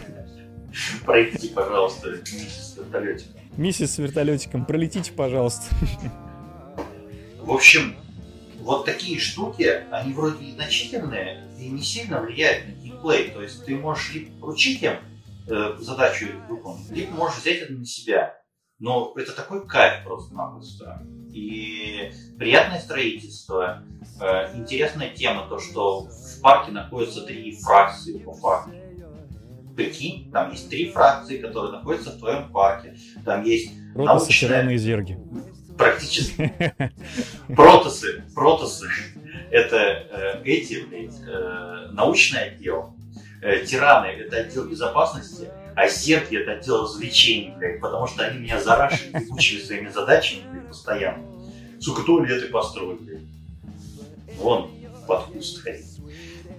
Пройдите, 1.07 1.49
пожалуйста, 1.55 2.11
миссия 2.11 2.61
с 2.61 2.77
вертолетиком. 2.77 3.41
Миссис 3.57 3.95
с 3.95 3.99
вертолетиком, 3.99 4.67
пролетите, 4.67 5.13
пожалуйста. 5.13 5.65
В 7.41 7.53
общем, 7.53 7.95
вот 8.61 8.85
такие 8.85 9.19
штуки, 9.19 9.85
они 9.91 10.13
вроде 10.13 10.45
незначительные 10.45 11.45
и 11.59 11.69
не 11.69 11.83
сильно 11.83 12.21
влияют 12.21 12.67
на 12.67 12.73
геймплей. 13.05 13.31
То 13.31 13.43
есть 13.43 13.65
ты 13.65 13.77
можешь 13.77 14.15
либо 14.15 14.41
поручить 14.41 14.83
им 14.83 14.95
э, 15.49 15.77
задачу 15.79 16.27
выполнить, 16.49 16.91
либо 16.91 17.13
можешь 17.13 17.39
взять 17.39 17.63
это 17.63 17.73
на 17.73 17.85
себя. 17.85 18.35
Но 18.79 19.13
это 19.17 19.33
такой 19.33 19.67
кайф 19.67 20.05
просто-напросто. 20.05 21.07
И 21.33 22.11
приятное 22.39 22.81
строительство, 22.81 23.85
э, 24.21 24.57
интересная 24.57 25.11
тема, 25.11 25.47
то, 25.49 25.59
что 25.59 26.07
в 26.07 26.41
парке 26.41 26.73
находятся 26.73 27.23
три 27.23 27.57
фракции 27.57 28.19
по 28.19 28.33
факту 28.35 28.73
прикинь, 29.75 30.31
там 30.31 30.53
есть 30.53 30.71
три 30.71 30.91
фракции, 30.91 31.39
которые 31.39 31.73
находятся 31.73 32.11
в 32.11 32.19
твоем 32.19 32.51
парке. 32.53 32.97
Там 33.25 33.43
есть 33.43 33.73
Протосы, 33.95 34.27
научная... 34.27 34.71
и 34.71 34.77
зерги. 34.77 35.19
Практически. 35.77 36.55
Протосы. 37.49 38.23
Протосы. 38.35 38.87
Это 39.51 39.77
э, 39.77 40.43
эти, 40.45 40.85
блядь, 40.85 41.21
э, 41.27 41.89
научный 41.93 42.51
отдел. 42.51 42.94
Э, 43.45 43.63
тираны— 43.63 44.07
это 44.07 44.39
отдел 44.39 44.65
безопасности. 44.65 45.51
А 45.77 45.87
зерги— 45.87 46.37
это 46.41 46.53
отдел 46.53 46.85
развлечений, 46.85 47.53
блядь, 47.59 47.79
потому 47.79 48.07
что 48.07 48.25
они 48.25 48.39
меня 48.39 48.59
зарашили 48.59 49.23
и 49.23 49.31
мучили 49.31 49.61
своими 49.61 49.91
задачами, 49.91 50.41
блядь, 50.51 50.69
постоянно. 50.69 51.23
Сука, 51.79 52.03
туалеты 52.05 52.47
построили, 52.47 52.97
блядь. 53.01 53.23
Вон, 54.39 54.71
под 55.07 55.25
куст 55.25 55.61
ходить. 55.61 55.85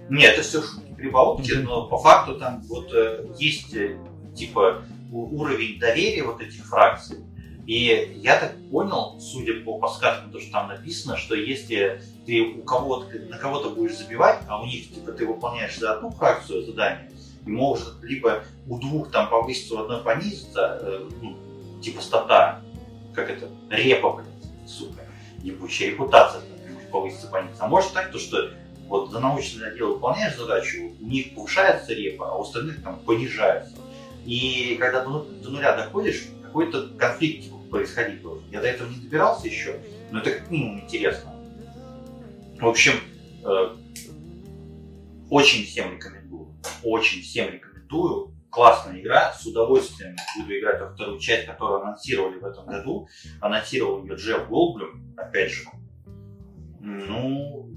Нет, 0.08 0.34
это 0.34 0.42
все 0.42 0.62
шутки 0.62 0.92
прибаутки, 0.96 1.52
но 1.54 1.88
по 1.88 1.98
факту 1.98 2.38
там 2.38 2.62
вот 2.68 2.94
э, 2.94 3.26
есть 3.36 3.74
э, 3.74 3.98
типа 4.36 4.84
уровень 5.10 5.80
доверия 5.80 6.22
вот 6.22 6.40
этих 6.40 6.64
фракций. 6.66 7.18
И 7.66 8.20
я 8.22 8.38
так 8.38 8.54
понял, 8.70 9.18
судя 9.20 9.60
по 9.64 9.78
подсказкам, 9.78 10.30
то, 10.30 10.40
что 10.40 10.52
там 10.52 10.68
написано, 10.68 11.16
что 11.16 11.34
если 11.34 12.00
ты 12.24 12.40
у 12.40 12.62
кого-то, 12.62 13.18
на 13.28 13.38
кого-то 13.38 13.70
будешь 13.70 13.96
забивать, 13.96 14.40
а 14.46 14.62
у 14.62 14.66
них 14.66 14.94
типа 14.94 15.10
ты 15.10 15.26
выполняешь 15.26 15.76
за 15.76 15.94
одну 15.94 16.10
фракцию 16.10 16.64
задание, 16.64 17.10
и 17.44 17.50
может 17.50 18.00
либо 18.02 18.44
у 18.68 18.78
двух 18.78 19.10
там 19.10 19.28
повыситься, 19.28 19.74
у 19.74 19.78
одной 19.78 20.00
понизиться, 20.00 20.78
э, 20.80 21.08
ну, 21.20 21.36
типа 21.82 22.00
стата, 22.00 22.62
как 23.12 23.30
это, 23.30 23.48
репа, 23.68 24.12
блядь, 24.12 24.70
сука, 24.70 25.00
ебучая 25.42 25.90
репутация, 25.90 26.42
может 26.72 26.90
повыситься, 26.90 27.26
понизиться. 27.26 27.64
А 27.64 27.68
может 27.68 27.92
так, 27.92 28.12
то, 28.12 28.18
что 28.20 28.50
вот 28.86 29.10
за 29.10 29.18
научный 29.18 29.68
отдел 29.68 29.94
выполняешь 29.94 30.36
задачу, 30.36 30.92
у 31.00 31.04
них 31.04 31.34
повышается 31.34 31.94
репа, 31.94 32.30
а 32.30 32.36
у 32.36 32.42
остальных 32.42 32.80
там 32.84 33.00
понижается. 33.00 33.74
И 34.24 34.76
когда 34.78 35.04
до, 35.04 35.26
до 35.42 35.50
нуля 35.50 35.76
доходишь, 35.76 36.28
какой-то 36.56 36.88
конфликт 36.96 37.44
типа, 37.44 37.55
происходить 37.70 38.22
должен. 38.22 38.48
Я 38.50 38.60
до 38.60 38.68
этого 38.68 38.88
не 38.88 38.96
добирался 38.96 39.46
еще, 39.46 39.78
но 40.10 40.20
это 40.20 40.30
как 40.30 40.50
минимум 40.50 40.80
интересно. 40.80 41.34
В 42.58 42.66
общем, 42.66 42.92
э, 43.44 43.76
очень 45.30 45.64
всем 45.64 45.94
рекомендую. 45.94 46.54
Очень 46.82 47.22
всем 47.22 47.52
рекомендую. 47.52 48.34
Классная 48.50 49.00
игра, 49.00 49.34
с 49.34 49.44
удовольствием 49.44 50.16
буду 50.38 50.58
играть 50.58 50.80
во 50.80 50.94
вторую 50.94 51.18
часть, 51.18 51.46
которую 51.46 51.82
анонсировали 51.82 52.38
в 52.38 52.44
этом 52.44 52.66
году. 52.66 53.06
Анонсировал 53.40 54.02
ее 54.02 54.14
Джефф 54.14 54.48
Голблюм, 54.48 55.14
опять 55.16 55.50
же. 55.50 55.64
Ну, 56.80 57.68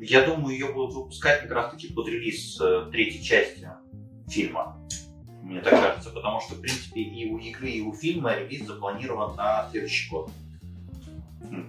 я 0.00 0.24
думаю, 0.24 0.54
ее 0.54 0.72
будут 0.72 0.94
выпускать 0.94 1.42
как 1.42 1.50
раз-таки 1.50 1.92
под 1.92 2.08
релиз 2.08 2.58
э, 2.60 2.88
третьей 2.90 3.22
части 3.22 3.68
фильма. 4.28 4.80
Мне 5.48 5.62
так 5.62 5.80
кажется, 5.80 6.10
потому 6.10 6.42
что, 6.42 6.56
в 6.56 6.60
принципе, 6.60 7.00
и 7.00 7.30
у 7.30 7.38
игры, 7.38 7.70
и 7.70 7.80
у 7.80 7.94
фильма 7.94 8.34
релиз 8.34 8.66
запланирован 8.66 9.34
на 9.34 9.66
следующий 9.70 10.10
год. 10.10 10.30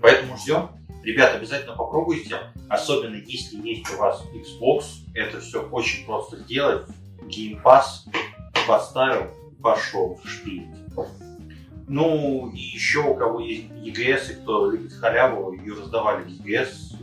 Поэтому 0.02 0.36
ждем. 0.38 0.70
Ребята, 1.02 1.38
обязательно 1.38 1.78
попробуйте, 1.78 2.40
особенно 2.68 3.16
если 3.16 3.66
есть 3.66 3.90
у 3.94 3.98
вас 3.98 4.22
Xbox. 4.34 5.06
Это 5.14 5.40
все 5.40 5.62
очень 5.70 6.06
просто 6.06 6.40
сделать. 6.40 6.88
Game 7.22 7.64
Pass 7.64 8.06
поставил, 8.68 9.32
пошел 9.64 10.20
в 10.22 10.28
шпиль. 10.28 10.68
Ну, 11.88 12.52
и 12.52 12.60
еще 12.60 13.00
у 13.00 13.16
кого 13.16 13.40
есть 13.40 13.70
EGS, 13.72 14.34
и 14.34 14.42
кто 14.42 14.70
любит 14.70 14.92
халяву, 14.92 15.54
ее 15.54 15.76
раздавали 15.76 16.24
в 16.26 16.28
EGS 16.28 16.98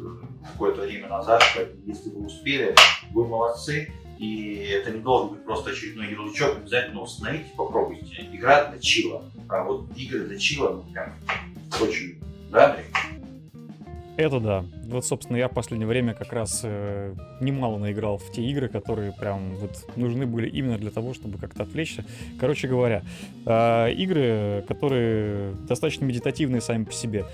какое-то 0.52 0.82
время 0.82 1.08
назад, 1.08 1.42
поэтому 1.54 1.82
если 1.86 2.10
вы 2.10 2.26
успели, 2.26 2.74
вы 3.12 3.26
молодцы. 3.26 3.90
И 4.18 4.54
это 4.72 4.90
не 4.90 5.00
должен 5.00 5.34
быть 5.34 5.44
просто 5.44 5.70
очередной 5.70 6.10
ярлычок, 6.10 6.58
обязательно 6.58 7.02
установите, 7.02 7.50
попробуйте. 7.56 8.28
Игра 8.32 8.70
для 8.70 8.78
чила. 8.80 9.24
А 9.48 9.64
вот 9.64 9.86
игры 9.96 10.20
для 10.20 10.38
чила, 10.38 10.70
ну 10.70 10.92
прям 10.92 11.14
очень, 11.80 12.18
да, 12.50 12.70
Андрей? 12.70 12.86
Это 14.16 14.40
да. 14.40 14.64
Вот, 14.86 15.04
собственно, 15.04 15.36
я 15.36 15.48
в 15.48 15.52
последнее 15.52 15.86
время 15.86 16.14
как 16.14 16.32
раз 16.32 16.62
э, 16.64 17.14
немало 17.42 17.76
наиграл 17.76 18.16
в 18.16 18.32
те 18.32 18.42
игры, 18.42 18.68
которые 18.68 19.12
прям 19.12 19.54
вот 19.56 19.72
нужны 19.96 20.26
были 20.26 20.48
именно 20.48 20.78
для 20.78 20.90
того, 20.90 21.12
чтобы 21.12 21.36
как-то 21.38 21.64
отвлечься. 21.64 22.04
Короче 22.40 22.66
говоря, 22.66 23.02
э, 23.44 23.92
игры, 23.92 24.64
которые 24.66 25.52
достаточно 25.68 26.06
медитативные 26.06 26.62
сами 26.62 26.84
по 26.84 26.92
себе. 26.92 27.26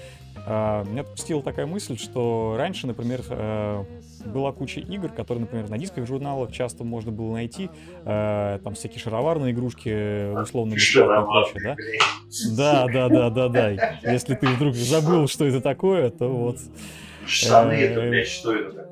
Э, 0.47 0.85
меня 0.85 1.03
отпустила 1.03 1.43
такая 1.43 1.67
мысль, 1.67 1.99
что 1.99 2.55
раньше, 2.59 2.87
например, 2.87 3.21
э, 3.29 3.85
была 4.25 4.53
куча 4.53 4.81
игр, 4.81 5.09
которые, 5.09 5.43
например, 5.43 5.69
на 5.69 5.79
дисках 5.79 6.07
журналах 6.07 6.53
часто 6.53 6.85
можно 6.85 7.13
было 7.13 7.33
найти, 7.33 7.71
э, 8.05 8.59
там 8.63 8.75
всякие 8.75 9.01
шароварные 9.01 9.53
игрушки, 9.53 10.33
условно 10.41 10.75
бесплатно 10.75 11.23
и 11.23 11.25
прочее, 11.25 11.77
да? 12.57 12.87
Да, 12.87 12.87
да, 12.93 13.09
да, 13.09 13.31
да, 13.31 13.49
да. 13.49 13.99
Если 14.03 14.35
ты 14.35 14.47
вдруг 14.49 14.75
забыл, 14.75 15.29
что 15.29 15.45
это 15.45 15.61
такое, 15.61 16.11
то 16.11 16.29
вот... 16.29 16.59
Штаны, 17.27 17.73
это, 17.73 18.01
э, 18.01 18.11
блядь, 18.11 18.29
что 18.29 18.55
это 18.55 18.71
такое? 18.73 18.92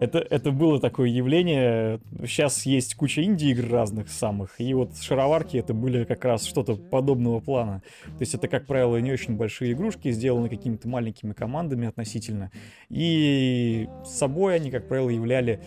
Это, 0.00 0.18
это 0.18 0.50
было 0.50 0.80
такое 0.80 1.08
явление. 1.08 2.00
Сейчас 2.22 2.66
есть 2.66 2.94
куча 2.94 3.22
инди-игр 3.22 3.68
разных 3.70 4.08
самых, 4.08 4.60
и 4.60 4.74
вот 4.74 4.96
шароварки 4.98 5.56
это 5.56 5.74
были 5.74 6.04
как 6.04 6.24
раз 6.24 6.44
что-то 6.44 6.76
подобного 6.76 7.40
плана. 7.40 7.82
То 8.04 8.20
есть 8.20 8.34
это, 8.34 8.48
как 8.48 8.66
правило, 8.66 8.96
не 8.98 9.12
очень 9.12 9.36
большие 9.36 9.72
игрушки, 9.72 10.10
сделаны 10.10 10.48
какими-то 10.48 10.88
маленькими 10.88 11.32
командами 11.32 11.88
относительно. 11.88 12.50
И 12.90 13.88
с 14.04 14.10
собой 14.10 14.56
они, 14.56 14.70
как 14.70 14.88
правило, 14.88 15.10
являли 15.10 15.62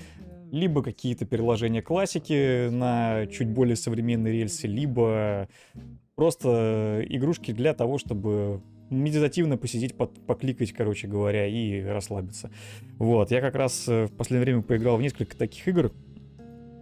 либо 0.52 0.82
какие-то 0.82 1.26
переложения 1.26 1.82
классики 1.82 2.70
на 2.70 3.28
чуть 3.28 3.50
более 3.50 3.76
современные 3.76 4.34
рельсы, 4.34 4.68
либо 4.68 5.50
просто 6.16 7.04
игрушки 7.08 7.52
для 7.52 7.74
того, 7.74 7.98
чтобы 7.98 8.62
медитативно 8.90 9.58
посидеть, 9.58 9.96
под, 9.96 10.26
покликать, 10.26 10.72
короче 10.72 11.08
говоря, 11.08 11.48
и 11.48 11.84
расслабиться. 11.84 12.52
Вот, 12.98 13.32
я 13.32 13.42
как 13.42 13.56
раз 13.56 13.88
э, 13.88 14.06
в 14.06 14.12
последнее 14.12 14.46
время 14.46 14.62
поиграл 14.62 14.98
в 14.98 15.02
несколько 15.02 15.36
таких 15.38 15.68
игр. 15.68 15.92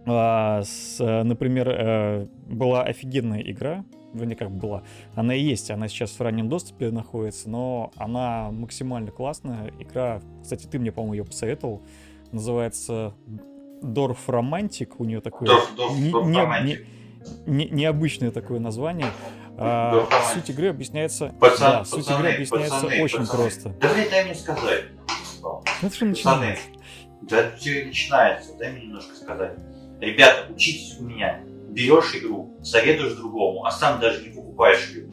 А, 0.06 0.62
с, 0.62 1.00
э, 1.00 1.22
например, 1.22 1.68
э, 1.68 2.26
была 2.48 2.82
офигенная 2.84 3.40
игра, 3.40 3.84
вернее, 4.14 4.36
как 4.36 4.50
была, 4.50 4.84
она 5.14 5.34
и 5.34 5.42
есть, 5.42 5.70
она 5.70 5.88
сейчас 5.88 6.12
в 6.12 6.20
раннем 6.20 6.48
доступе 6.48 6.90
находится, 6.90 7.50
но 7.50 7.90
она 7.96 8.50
максимально 8.50 9.10
классная. 9.10 9.72
Игра, 9.78 10.22
кстати, 10.42 10.66
ты 10.66 10.78
мне, 10.78 10.92
по-моему, 10.92 11.14
ее 11.14 11.24
посоветовал, 11.24 11.82
называется 12.32 13.14
Dorf 13.82 14.18
Romantic, 14.26 14.94
у 14.98 15.04
нее 15.04 15.20
такое... 15.20 15.48
Dorf, 15.48 15.76
Dorf, 15.76 15.98
не, 15.98 16.10
Dorf 16.12 16.64
не, 16.64 16.78
не, 17.46 17.68
необычное 17.68 18.30
такое 18.30 18.60
название. 18.60 19.08
А, 19.58 20.06
суть 20.34 20.50
игры 20.50 20.68
объясняется. 20.68 21.34
Пацан, 21.40 21.78
да, 21.78 21.84
суть 21.84 22.10
игры 22.10 22.34
объясняется 22.34 22.80
пацаны, 22.82 23.02
очень 23.02 23.18
пацаны. 23.18 23.42
просто. 23.42 23.68
Да 23.80 23.88
дай 24.10 24.24
мне 24.24 24.34
сказать. 24.34 24.84
Ну, 25.42 25.62
это 25.82 25.94
что 25.94 26.04
начинается? 26.04 26.64
Да 27.22 27.50
все 27.56 27.84
начинается, 27.84 28.56
дай 28.58 28.72
мне 28.72 28.82
немножко 28.82 29.14
сказать. 29.14 29.52
Ребята, 30.00 30.52
учитесь 30.52 30.98
у 31.00 31.04
меня. 31.04 31.40
Берешь 31.70 32.14
игру, 32.16 32.58
советуешь 32.62 33.14
другому, 33.14 33.64
а 33.64 33.70
сам 33.70 34.00
даже 34.00 34.22
не 34.22 34.34
покупаешь 34.34 34.90
ее. 34.90 35.06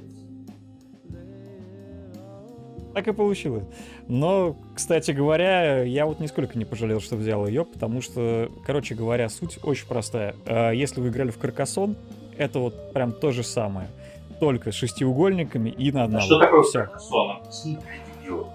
Так 2.93 3.07
и 3.07 3.13
получилось. 3.13 3.63
Но, 4.07 4.55
кстати 4.75 5.11
говоря, 5.11 5.81
я 5.83 6.05
вот 6.05 6.19
нисколько 6.19 6.57
не 6.57 6.65
пожалел, 6.65 7.01
что 7.01 7.15
взял 7.15 7.47
ее, 7.47 7.65
потому 7.65 8.01
что, 8.01 8.51
короче 8.65 8.93
говоря, 8.93 9.29
суть 9.29 9.57
очень 9.63 9.87
простая. 9.87 10.35
А, 10.45 10.71
если 10.71 11.01
вы 11.01 11.07
играли 11.07 11.31
в 11.31 11.39
Каркасон, 11.39 11.95
это 12.37 12.59
вот 12.59 12.93
прям 12.93 13.13
то 13.13 13.31
же 13.31 13.43
самое 13.43 13.87
только 14.39 14.71
с 14.71 14.75
шестиугольниками 14.75 15.69
и 15.69 15.91
на 15.91 16.03
одного. 16.03 16.23
А 16.23 16.25
что 16.25 16.39
такое 16.39 16.63
Все. 16.63 16.79
Каркасон? 16.79 17.41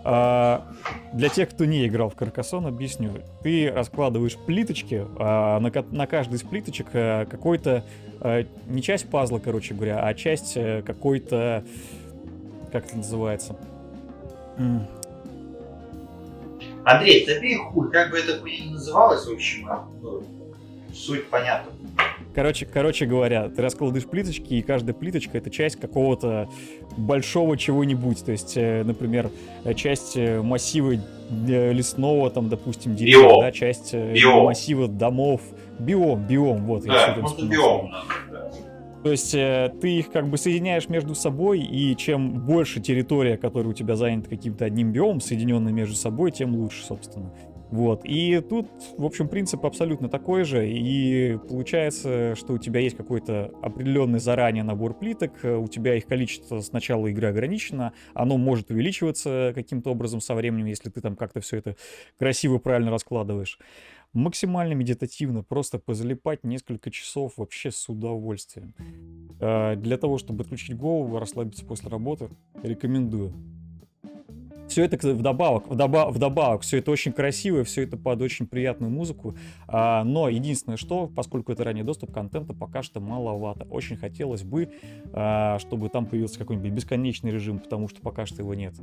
А, 0.05 0.64
для 1.12 1.29
тех, 1.29 1.51
кто 1.51 1.64
не 1.64 1.87
играл 1.87 2.09
в 2.09 2.14
Каркасон, 2.14 2.67
объясню. 2.67 3.11
Ты 3.43 3.71
раскладываешь 3.71 4.37
плиточки, 4.37 5.07
а, 5.19 5.61
на, 5.61 5.71
на 5.91 6.07
каждой 6.07 6.35
из 6.35 6.43
плиточек 6.43 6.87
а, 6.93 7.27
какой-то, 7.27 7.85
а, 8.21 8.45
не 8.67 8.83
часть 8.83 9.11
пазла, 9.11 9.38
короче 9.38 9.75
говоря, 9.75 10.05
а 10.05 10.14
часть 10.14 10.55
а, 10.57 10.83
какой-то, 10.83 11.64
как 12.73 12.87
это 12.87 12.97
называется? 12.97 13.57
Андрей, 16.85 17.27
забей 17.27 17.57
хуй, 17.57 17.91
как 17.91 18.11
бы 18.11 18.19
это 18.19 18.43
ни 18.43 18.73
называлось, 18.73 19.27
в 19.27 19.33
общем, 19.33 19.69
а, 19.69 19.87
ну, 20.01 20.23
суть 20.92 21.29
понятна. 21.29 21.72
Короче, 22.35 22.66
короче 22.66 23.07
говоря, 23.07 23.48
ты 23.48 23.61
раскладываешь 23.62 24.07
плиточки, 24.07 24.55
и 24.55 24.62
каждая 24.62 24.94
плиточка— 24.94 25.38
это 25.38 25.51
часть 25.51 25.74
какого-то 25.74 26.48
большого 26.96 27.57
чего-нибудь. 27.57 28.24
То 28.24 28.31
есть, 28.31 28.57
э, 28.57 28.85
например, 28.85 29.31
э, 29.64 29.74
часть 29.74 30.16
э, 30.16 30.40
массива 30.40 30.94
лесного, 31.31 32.31
там, 32.31 32.48
допустим, 32.48 32.94
дерева, 32.94 33.42
да, 33.42 33.51
часть 33.51 33.92
биом. 33.92 34.44
массива 34.44 34.87
домов. 34.87 35.40
Биом, 35.79 36.27
биом, 36.27 36.64
вот. 36.64 36.85
Да, 36.85 37.16
просто 37.18 37.44
биом. 37.44 37.92
То 39.03 39.11
есть 39.11 39.33
ты 39.33 39.98
их 39.98 40.11
как 40.11 40.29
бы 40.29 40.38
соединяешь 40.38 40.88
между 40.88 41.14
собой, 41.14 41.61
и 41.61 41.96
чем 41.96 42.40
больше 42.46 42.81
территория, 42.81 43.37
которая 43.37 43.70
у 43.70 43.72
тебя 43.72 43.96
занята 43.96 44.29
каким-то 44.29 44.64
одним 44.64 44.92
биомом, 44.92 45.20
соединенная 45.20 45.72
между 45.72 45.94
собой, 45.94 46.31
тем 46.31 46.55
лучше, 46.55 46.85
собственно. 46.85 47.33
Вот. 47.71 48.03
И 48.05 48.41
тут, 48.41 48.69
в 48.97 49.05
общем, 49.05 49.29
принцип 49.29 49.65
абсолютно 49.67 50.09
такой 50.09 50.45
же. 50.45 50.69
И 50.69 51.37
получается, 51.49 52.35
что 52.35 52.55
у 52.55 52.59
тебя 52.59 52.81
есть 52.81 52.97
какой-то 52.97 53.53
определенный 53.63 54.19
заранее 54.19 54.65
набор 54.65 54.95
плиток, 54.95 55.33
у 55.43 55.69
тебя 55.69 55.95
их 55.95 56.07
количество 56.07 56.61
с 56.61 56.73
начала 56.73 57.07
игры 57.09 57.29
ограничено, 57.29 57.93
оно 58.15 58.39
может 58.39 58.71
увеличиваться 58.71 59.53
каким-то 59.55 59.91
образом 59.91 60.21
со 60.21 60.35
временем, 60.35 60.67
если 60.67 60.91
ты 60.91 61.01
там 61.01 61.17
как-то 61.17 61.41
все 61.41 61.59
это 61.59 61.77
красиво, 62.19 62.59
правильно 62.59 62.91
раскладываешь. 62.91 63.59
Максимально 64.15 64.73
медитативно, 64.73 65.43
просто 65.43 65.79
позалипать 65.79 66.43
несколько 66.43 66.91
часов 66.91 67.35
вообще 67.37 67.71
с 67.71 67.89
удовольствием. 67.91 68.75
А, 69.39 69.77
для 69.77 69.99
того, 69.99 70.17
чтобы 70.17 70.45
отключить 70.45 70.75
голову, 70.77 71.19
расслабиться 71.19 71.67
после 71.67 71.91
работы, 71.91 72.31
рекомендую. 72.63 73.35
Все 74.79 74.85
это 74.85 75.09
вдобавок, 75.09 75.67
вдобавок, 75.67 76.14
вдобавок, 76.14 76.62
все 76.62 76.79
это 76.79 76.93
очень 76.93 77.11
красиво, 77.11 77.64
все 77.64 77.83
это 77.83 77.97
под 77.97 78.23
очень 78.23 78.47
приятную 78.47 78.93
музыку. 78.93 79.37
А, 79.67 80.05
но 80.05 80.29
единственное, 80.29 80.77
что, 80.77 81.09
поскольку 81.09 81.51
это 81.51 81.64
ранний 81.64 81.83
доступ, 81.83 82.12
контента 82.12 82.55
пока 82.55 82.85
что 82.85 83.01
маловато. 83.01 83.64
Очень 83.71 83.97
хотелось 83.97 84.45
бы, 84.45 84.71
а, 85.12 85.59
чтобы 85.59 85.88
там 85.88 86.07
появился 86.07 86.38
какой-нибудь 86.38 86.71
бесконечный 86.71 87.33
режим, 87.33 87.59
потому 87.59 87.88
что 87.88 88.01
пока 88.01 88.25
что 88.25 88.41
его 88.41 88.55
нет. 88.55 88.77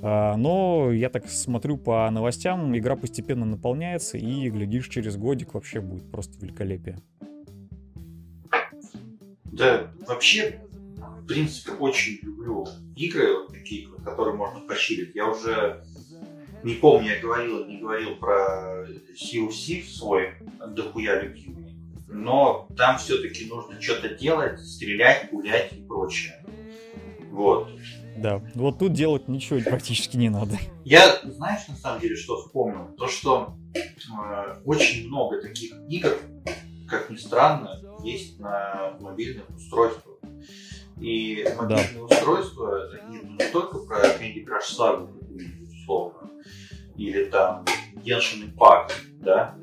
А, 0.00 0.34
но 0.38 0.90
я 0.90 1.10
так 1.10 1.28
смотрю 1.28 1.76
по 1.76 2.10
новостям, 2.10 2.74
игра 2.74 2.96
постепенно 2.96 3.44
наполняется, 3.44 4.16
и, 4.16 4.48
глядишь, 4.48 4.88
через 4.88 5.18
годик 5.18 5.52
вообще 5.52 5.82
будет 5.82 6.10
просто 6.10 6.38
великолепие. 6.40 7.00
Да, 9.44 9.90
вообще, 10.08 10.62
в 11.24 11.26
принципе, 11.26 11.72
очень 11.72 12.18
люблю 12.20 12.66
игры, 12.94 13.48
такие, 13.48 13.88
которые 14.04 14.36
можно 14.36 14.60
пощирить. 14.60 15.14
Я 15.14 15.26
уже 15.26 15.82
не 16.62 16.74
помню, 16.74 17.14
я 17.14 17.20
говорил, 17.20 17.64
не 17.64 17.78
говорил 17.78 18.16
про 18.16 18.86
Sea 19.14 19.48
of 19.48 19.50
Thieves 19.50 19.88
свой, 19.88 20.34
дохуя 20.68 21.22
любимый. 21.22 21.76
Но 22.08 22.68
там 22.76 22.98
все-таки 22.98 23.46
нужно 23.46 23.80
что-то 23.80 24.10
делать, 24.10 24.60
стрелять, 24.60 25.30
гулять 25.30 25.72
и 25.72 25.76
прочее. 25.76 26.44
Вот. 27.30 27.70
Да, 28.18 28.42
вот 28.54 28.78
тут 28.78 28.92
делать 28.92 29.26
ничего 29.26 29.60
практически 29.60 30.18
не 30.18 30.28
надо. 30.28 30.58
Я, 30.84 31.20
знаешь, 31.24 31.66
на 31.68 31.76
самом 31.76 32.02
деле, 32.02 32.16
что 32.16 32.42
вспомнил? 32.42 32.94
То, 32.98 33.08
что 33.08 33.56
э, 33.74 34.60
очень 34.66 35.08
много 35.08 35.40
таких 35.40 35.72
игр, 35.88 36.18
как 36.86 37.08
ни 37.08 37.16
странно, 37.16 37.80
есть 38.04 38.38
на 38.38 38.94
мобильных 39.00 39.48
устройствах. 39.48 40.18
И 41.00 41.46
мобильные 41.56 41.98
да. 41.98 42.02
устройства, 42.04 42.90
они 43.02 43.18
не 43.18 43.50
только 43.50 43.78
про 43.78 43.98
Candy 43.98 44.44
Crush 44.44 44.78
Saga, 44.78 45.08
условно, 45.82 46.30
или 46.96 47.24
там 47.24 47.64
Genshin 47.96 48.54
Impact, 48.54 48.92
да, 49.20 49.56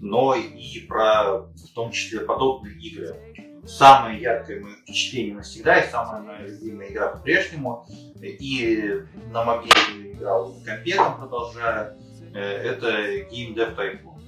но 0.00 0.34
и 0.34 0.80
про, 0.86 1.42
в 1.42 1.74
том 1.74 1.90
числе, 1.90 2.20
подобные 2.20 2.74
игры. 2.74 3.16
Самое 3.64 4.20
яркое 4.20 4.60
мое 4.60 4.74
впечатление 4.74 5.36
навсегда 5.36 5.78
и 5.78 5.90
самая 5.90 6.20
моя 6.20 6.48
любимая 6.48 6.90
игра 6.90 7.08
по-прежнему, 7.08 7.86
и 8.20 9.02
на 9.32 9.44
мобильную 9.44 10.12
играл, 10.12 10.54
на 10.54 10.64
компе 10.64 10.96
продолжаю, 11.18 11.96
э, 12.34 12.40
это 12.40 12.88
Game 13.30 13.54
Dev 13.54 13.76
Tycoon. 13.76 14.20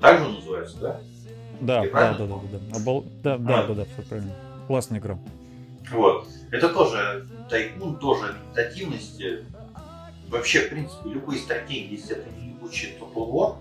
Так 0.00 0.20
же 0.20 0.28
называется, 0.30 0.78
да? 0.78 1.00
Да, 1.60 1.82
да, 1.82 1.90
да, 1.90 2.14
да, 2.14 2.26
да, 2.26 2.36
да, 2.78 3.02
да, 3.22 3.38
да, 3.38 3.66
да, 3.66 3.74
да, 3.74 3.84
все 3.84 4.02
правильно. 4.08 4.34
Классная 4.66 4.98
игра. 4.98 5.18
Вот. 5.90 6.26
Это 6.50 6.68
тоже 6.68 7.28
тайкун, 7.50 7.98
тоже 7.98 8.34
медитативность. 8.46 9.22
Вообще, 10.28 10.60
в 10.60 10.70
принципе, 10.70 11.10
любые 11.10 11.38
стратегии, 11.40 11.92
если 11.92 12.16
это 12.16 12.30
не 12.30 12.48
ебучий 12.48 12.96
Total 12.98 13.56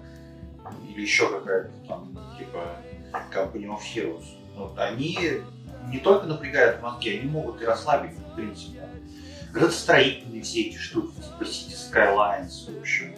или 0.89 1.01
еще 1.01 1.29
какая-то 1.29 1.71
там, 1.87 2.17
типа 2.37 2.77
Company 3.33 3.67
of 3.67 3.79
Heroes, 3.93 4.23
вот, 4.55 4.79
они 4.79 5.17
не 5.89 5.99
только 5.99 6.25
напрягают 6.25 6.81
мозги, 6.81 7.17
они 7.17 7.29
могут 7.29 7.61
и 7.61 7.65
расслабить, 7.65 8.11
в 8.17 8.35
принципе. 8.35 8.87
Градостроительные 9.51 10.41
все 10.41 10.61
эти 10.61 10.77
штуки, 10.77 11.15
типа 11.15 11.43
Cities 11.43 11.75
Skylines, 11.75 12.73
в 12.73 12.79
общем. 12.79 13.13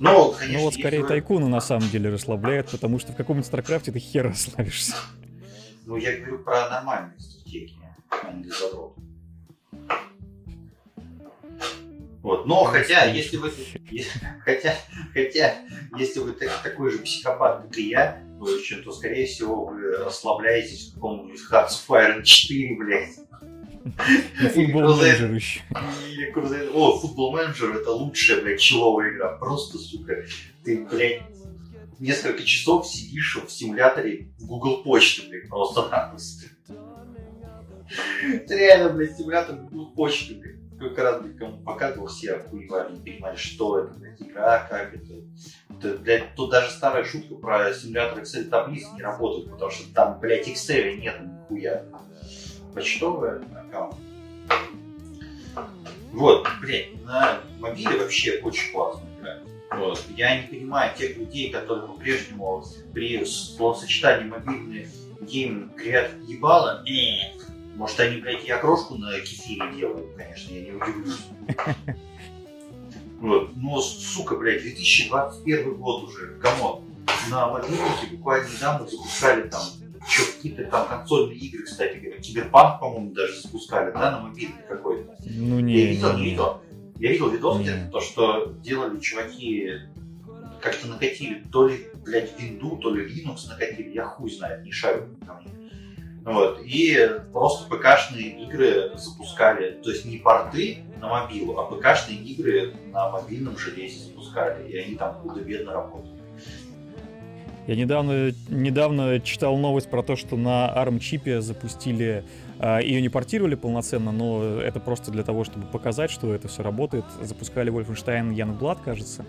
Но, 0.00 0.32
конечно, 0.32 0.58
ну 0.58 0.64
вот 0.64 0.74
скорее 0.74 1.02
вы... 1.02 1.08
тайкуны 1.08 1.46
на 1.48 1.60
самом 1.60 1.88
деле 1.88 2.10
расслабляют, 2.10 2.70
потому 2.70 2.98
что 2.98 3.12
в 3.12 3.16
каком-нибудь 3.16 3.46
Старкрафте 3.46 3.92
ты 3.92 4.00
хер 4.00 4.26
расслабишься. 4.26 4.94
Ну, 5.84 5.96
я 5.96 6.16
говорю 6.16 6.38
про 6.38 6.68
нормальные 6.70 7.18
стратегии, 7.18 7.78
а 8.10 8.32
не 8.32 8.48
задротов. 8.48 8.92
Вот. 12.22 12.46
Но 12.46 12.64
хотя, 12.64 13.04
если 13.06 13.36
вы, 13.36 13.52
хотя, 14.44 14.76
хотя, 15.12 15.56
если 15.98 16.20
вы 16.20 16.32
такой 16.32 16.92
же 16.92 16.98
психопат, 16.98 17.62
как 17.62 17.76
и 17.76 17.88
я, 17.88 18.22
в 18.38 18.44
общем, 18.44 18.82
то, 18.82 18.92
скорее 18.92 19.26
всего, 19.26 19.66
вы 19.66 19.96
расслабляетесь 19.98 20.90
в 20.90 20.94
каком-нибудь 20.94 21.40
Hearts 21.50 21.86
of 21.86 21.88
Iron 21.88 22.22
4, 22.22 22.76
блядь. 22.76 23.16
Футбол 24.54 24.96
менеджер 24.96 25.32
еще. 25.32 25.60
О, 26.72 26.98
футбол 26.98 27.32
менеджер 27.32 27.76
это 27.76 27.90
лучшая, 27.90 28.40
блядь, 28.40 28.60
человая 28.60 29.12
игра. 29.12 29.36
Просто, 29.38 29.78
сука, 29.78 30.24
ты, 30.64 30.86
блядь, 30.86 31.22
несколько 32.02 32.44
часов 32.44 32.86
сидишь 32.86 33.36
в 33.36 33.50
симуляторе 33.50 34.28
в 34.38 34.46
Google 34.46 34.82
почты, 34.82 35.28
блядь, 35.28 35.48
просто-напросто. 35.48 36.46
Это 38.32 38.54
реально, 38.54 38.90
блядь, 38.90 39.16
симулятор 39.16 39.56
Google 39.56 39.92
почты, 39.94 40.34
блядь 40.34 40.62
сколько 40.82 41.02
раз, 41.02 41.22
блядь, 41.22 41.36
кому 41.36 41.58
показывал, 41.58 42.08
все 42.08 42.34
охуевали, 42.34 42.92
не 42.92 43.00
понимали, 43.00 43.36
что 43.36 43.78
это, 43.78 43.94
блядь, 43.94 44.20
игра, 44.20 44.66
как 44.68 44.94
это. 44.94 45.14
это 45.70 45.98
блядь, 45.98 46.34
тут 46.34 46.50
даже 46.50 46.70
старая 46.70 47.04
шутка 47.04 47.36
про 47.36 47.72
симулятор 47.72 48.18
Excel 48.18 48.44
таблиц 48.44 48.84
не 48.94 49.02
работает, 49.02 49.50
потому 49.50 49.70
что 49.70 49.92
там, 49.94 50.18
блядь, 50.18 50.48
Excel 50.48 50.96
нет 50.96 51.20
нихуя. 51.20 51.84
Почтовый 52.74 53.38
аккаунт. 53.54 53.94
Вот, 56.12 56.48
блядь, 56.60 57.04
на 57.04 57.40
мобиле 57.60 57.98
вообще 57.98 58.40
очень 58.42 58.72
классно. 58.72 59.06
Вот. 59.76 60.04
Я 60.16 60.40
не 60.40 60.48
понимаю 60.48 60.92
тех 60.96 61.16
людей, 61.16 61.50
которые 61.50 61.86
по-прежнему 61.86 62.64
при 62.92 63.24
словосочетании 63.24 64.28
мобильный 64.28 64.88
гейм 65.20 65.72
говорят 65.76 66.10
ебало. 66.26 66.84
Может, 67.76 68.00
они, 68.00 68.20
блядь, 68.20 68.44
и 68.44 68.50
окрошку 68.50 68.96
на 68.96 69.18
кефире 69.20 69.62
делают, 69.74 70.14
конечно, 70.16 70.52
я 70.52 70.60
не 70.60 70.72
удивлюсь. 70.72 71.18
Вот. 73.20 73.56
Но, 73.56 73.80
сука, 73.80 74.36
блядь, 74.36 74.62
2021 74.62 75.74
год 75.76 76.04
уже, 76.04 76.34
come 76.40 76.65
on. 76.65 76.84
На 77.30 77.48
мобильнике 77.48 78.16
буквально 78.16 78.48
недавно 78.48 78.86
запускали 78.86 79.48
там 79.48 79.62
еще 80.06 80.24
какие-то 80.32 80.64
там 80.64 80.88
консольные 80.88 81.38
игры, 81.38 81.62
кстати 81.62 81.98
говоря. 81.98 82.20
Киберпанк, 82.20 82.80
по-моему, 82.80 83.12
даже 83.12 83.40
запускали, 83.40 83.92
да, 83.92 84.10
на 84.10 84.20
мобильный 84.20 84.62
какой-то. 84.68 85.16
Ну 85.24 85.60
не. 85.60 85.78
Я 85.78 85.86
видел, 85.86 86.16
не 86.16 86.24
видел. 86.24 86.60
Я 87.02 87.10
видел 87.10 87.30
видос, 87.30 87.58
где 87.58 87.88
то, 87.90 88.00
что 88.00 88.52
делали 88.62 89.00
чуваки, 89.00 89.72
как-то 90.60 90.86
накатили, 90.86 91.42
то 91.50 91.66
ли, 91.66 91.88
блядь, 92.04 92.40
винду, 92.40 92.76
то 92.76 92.94
ли 92.94 93.04
Linux 93.04 93.48
накатили, 93.48 93.90
я 93.90 94.04
хуй 94.04 94.30
знает, 94.30 94.62
не 94.62 94.70
шарю 94.70 95.08
ко 95.26 95.34
мне. 95.34 95.52
Вот. 96.24 96.60
И 96.62 96.96
просто 97.32 97.68
ПК-шные 97.68 98.44
игры 98.44 98.92
запускали, 98.94 99.80
то 99.82 99.90
есть 99.90 100.04
не 100.04 100.18
порты 100.18 100.84
на 101.00 101.08
мобилу, 101.08 101.58
а 101.58 101.68
ПК-шные 101.68 102.22
игры 102.22 102.72
на 102.92 103.10
мобильном 103.10 103.58
железе 103.58 104.04
запускали, 104.04 104.70
и 104.70 104.78
они 104.78 104.94
там 104.94 105.14
худо-бедно 105.14 105.72
работали. 105.72 106.11
Я 107.66 107.76
недавно, 107.76 108.32
недавно 108.48 109.20
читал 109.20 109.56
новость 109.56 109.88
про 109.88 110.02
то, 110.02 110.16
что 110.16 110.36
на 110.36 110.68
ARM-чипе 110.74 111.40
запустили, 111.40 112.24
э, 112.58 112.80
ее 112.82 113.00
не 113.00 113.08
портировали 113.08 113.54
полноценно, 113.54 114.10
но 114.10 114.60
это 114.60 114.80
просто 114.80 115.12
для 115.12 115.22
того, 115.22 115.44
чтобы 115.44 115.66
показать, 115.66 116.10
что 116.10 116.34
это 116.34 116.48
все 116.48 116.62
работает. 116.64 117.04
Запускали 117.20 117.72
Wolfenstein 117.72 118.34
Youngblood, 118.34 118.78
кажется. 118.84 119.24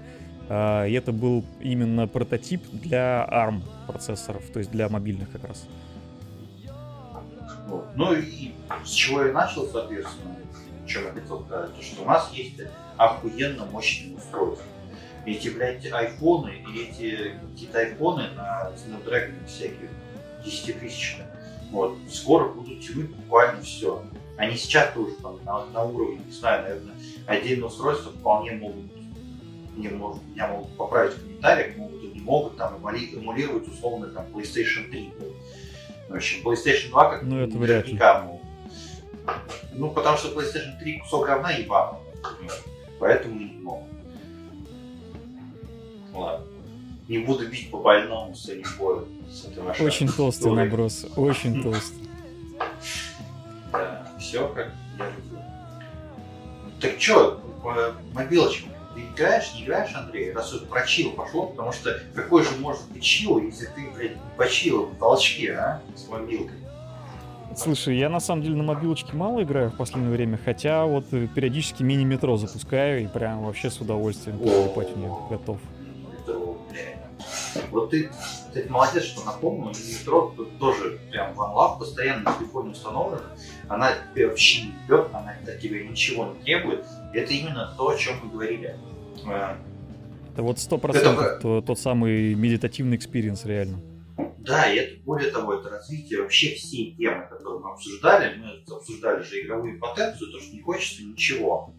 Э, 0.50 0.90
и 0.90 0.94
это 0.94 1.12
был 1.12 1.46
именно 1.62 2.08
прототип 2.08 2.64
для 2.72 3.28
ARM 3.32 3.62
процессоров, 3.86 4.44
то 4.52 4.60
есть 4.60 4.72
для 4.72 4.90
мобильных 4.90 5.32
как 5.32 5.44
раз. 5.44 5.68
Ну 7.96 8.14
и 8.14 8.54
с 8.84 8.90
чего 8.90 9.24
я 9.24 9.32
начал, 9.32 9.68
соответственно, 9.68 10.36
что 10.88 11.02
я 11.02 11.12
хотел 11.12 11.46
сказать, 11.46 11.76
то 11.76 11.82
что 11.84 12.02
у 12.02 12.06
нас 12.06 12.32
есть 12.34 12.60
охуенно 12.98 13.66
мощные 13.66 14.18
устройства. 14.18 14.66
Эти, 15.26 15.50
блядь, 15.50 15.90
айфоны 15.92 16.64
и 16.68 16.82
эти 16.82 17.40
какие-то 17.52 17.80
айфоны 17.80 18.30
на 18.36 18.72
Snapdragon 18.76 19.46
всяких 19.48 19.90
10 20.44 20.80
тысяч, 20.80 21.18
вот, 21.72 21.98
скоро 22.12 22.50
будут 22.50 22.82
тянуть 22.82 23.10
буквально 23.16 23.62
все. 23.62 24.04
Они 24.38 24.56
сейчас 24.56 24.94
тоже 24.94 25.16
там 25.22 25.40
на, 25.46 25.66
на 25.68 25.84
уровне, 25.84 26.22
не 26.26 26.32
знаю, 26.32 26.64
наверное, 26.64 26.96
отдельные 27.26 27.68
устройства 27.68 28.12
вполне 28.12 28.52
могут, 28.52 28.86
не 29.78 29.88
может, 29.90 30.22
меня 30.28 30.48
могут 30.48 30.76
поправить 30.76 31.14
в 31.14 31.22
комментариях, 31.22 31.78
могут 31.78 32.04
и 32.04 32.08
не 32.08 32.20
могут 32.20 32.58
там 32.58 32.76
эмулировать 32.76 33.68
условно 33.68 34.08
там 34.08 34.26
PlayStation 34.34 34.90
3. 34.90 35.14
В 36.10 36.16
общем, 36.16 36.48
PlayStation 36.48 36.90
2 36.90 37.10
как 37.10 37.24
ну, 37.24 37.40
это 37.40 37.58
вряд 37.58 37.88
ли. 37.88 37.98
Мол. 37.98 38.42
Ну, 39.74 39.90
потому 39.92 40.18
что 40.18 40.30
PlayStation 40.30 40.78
3 40.80 41.00
кусок 41.00 41.28
говна 41.28 41.52
ебаного. 41.52 42.02
Поэтому 43.00 43.40
не 43.40 43.46
могу. 43.62 43.88
Ладно. 46.14 46.46
Не 47.08 47.20
буду 47.20 47.48
бить 47.50 47.70
по 47.70 47.80
больному 47.80 48.34
с 48.36 48.48
этим 48.48 48.70
боем. 48.78 49.08
Очень 49.80 50.08
толстый 50.08 50.52
наброс. 50.52 51.06
Очень 51.16 51.62
толстый. 51.64 52.08
Да, 53.72 54.08
все 54.20 54.48
как 54.50 54.72
я 54.98 55.06
люблю. 55.06 55.40
Так 56.80 57.00
что, 57.00 57.42
мобилочка, 58.14 58.70
ты 58.94 59.02
играешь, 59.02 59.54
не 59.56 59.64
играешь, 59.64 59.94
Андрей, 59.96 60.32
раз 60.34 60.54
это 60.54 60.66
про 60.66 60.86
чил 60.86 61.12
пошло, 61.12 61.48
потому 61.48 61.72
что 61.72 62.00
какой 62.14 62.44
же 62.44 62.52
может 62.60 62.84
быть 62.92 63.04
чил, 63.04 63.40
если 63.40 63.66
ты, 63.68 63.90
блядь, 63.96 64.18
почил 64.38 64.88
в 64.88 64.96
толчке, 64.98 65.54
а, 65.54 65.82
с 65.96 66.08
мобилкой? 66.08 66.58
Слушай, 67.56 67.98
я 67.98 68.10
на 68.10 68.20
самом 68.20 68.42
деле 68.42 68.56
на 68.56 68.64
мобилочке 68.64 69.14
мало 69.14 69.44
играю 69.44 69.70
в 69.70 69.78
последнее 69.78 70.12
время, 70.12 70.40
хотя 70.44 70.86
вот 70.86 71.06
периодически 71.10 71.84
мини-метро 71.84 72.36
запускаю 72.38 73.04
и 73.04 73.08
прям 73.08 73.44
вообще 73.46 73.70
с 73.70 73.80
удовольствием 73.80 74.40
покупать 74.40 74.92
в 74.92 74.98
нее 74.98 75.16
готов. 75.30 75.60
Вот 77.74 77.90
ты, 77.90 78.10
ты 78.54 78.70
молодец, 78.70 79.04
что 79.04 79.26
напомнил, 79.26 79.70
метро 79.70 80.34
тоже 80.60 81.00
прям 81.10 81.34
в 81.34 81.40
OneLove 81.40 81.80
постоянно 81.80 82.34
телефоне 82.40 82.72
установлена, 82.72 83.36
она 83.68 83.92
тебе 84.14 84.28
вообще 84.28 84.66
не 84.66 84.74
бьет, 84.88 85.08
она 85.12 85.36
от 85.46 85.60
тебя 85.60 85.84
ничего 85.84 86.28
не 86.28 86.44
требует, 86.44 86.86
это 87.14 87.34
именно 87.34 87.74
то, 87.76 87.90
о 87.90 87.98
чем 87.98 88.16
мы 88.24 88.32
говорили. 88.32 88.78
Э, 89.26 89.56
это 90.32 90.44
вот 90.44 90.60
сто 90.60 90.78
процентов 90.78 91.42
тот 91.42 91.80
самый 91.80 92.36
медитативный 92.36 92.98
experience 92.98 93.46
реально. 93.46 93.80
Да, 94.38 94.72
и 94.72 94.78
это, 94.78 95.02
более 95.04 95.32
того, 95.32 95.54
это 95.54 95.70
развитие 95.70 96.22
вообще 96.22 96.54
всей 96.56 96.96
темы, 96.96 97.28
которую 97.30 97.62
мы 97.62 97.72
обсуждали. 97.72 98.36
Мы 98.36 98.76
обсуждали 98.76 99.24
же 99.24 99.42
игровую 99.42 99.80
потенцию, 99.80 100.32
то, 100.32 100.40
что 100.40 100.54
не 100.54 100.62
хочется 100.62 101.04
ничего. 101.04 101.74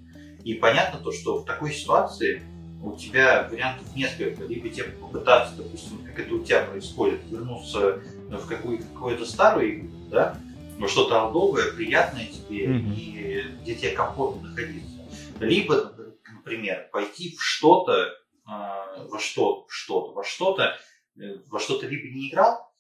И 0.44 0.54
понятно 0.54 1.00
то, 1.00 1.12
что 1.12 1.38
в 1.38 1.44
такой 1.44 1.72
ситуации 1.72 2.42
у 2.84 2.96
тебя 2.96 3.48
вариантов 3.50 3.86
несколько. 3.96 4.44
Либо 4.44 4.68
тебе 4.68 4.84
попытаться, 4.84 5.56
допустим, 5.56 6.04
как 6.04 6.18
это 6.18 6.34
у 6.34 6.44
тебя 6.44 6.62
происходит, 6.64 7.20
вернуться 7.30 8.00
в 8.28 8.46
какую- 8.46 8.78
какую-то 8.78 9.24
старую 9.26 9.80
игру, 9.80 9.88
да, 10.10 10.38
но 10.78 10.88
что-то 10.88 11.20
алдовое, 11.20 11.72
приятное 11.72 12.26
тебе, 12.26 12.66
mm-hmm. 12.66 12.94
и 12.94 13.42
где 13.62 13.74
тебе 13.74 13.90
комфортно 13.92 14.48
находиться 14.48 14.94
либо, 15.40 15.94
например, 16.32 16.88
пойти 16.92 17.36
в 17.36 17.42
что-то, 17.42 18.12
а, 18.46 19.04
во 19.08 19.18
что, 19.18 19.66
что-то, 19.68 20.12
во 20.12 20.24
что-то, 20.24 20.76
э, 21.18 21.38
во 21.48 21.58
что-то 21.58 21.86
либо 21.86 22.14
не 22.14 22.30
играл, 22.30 22.72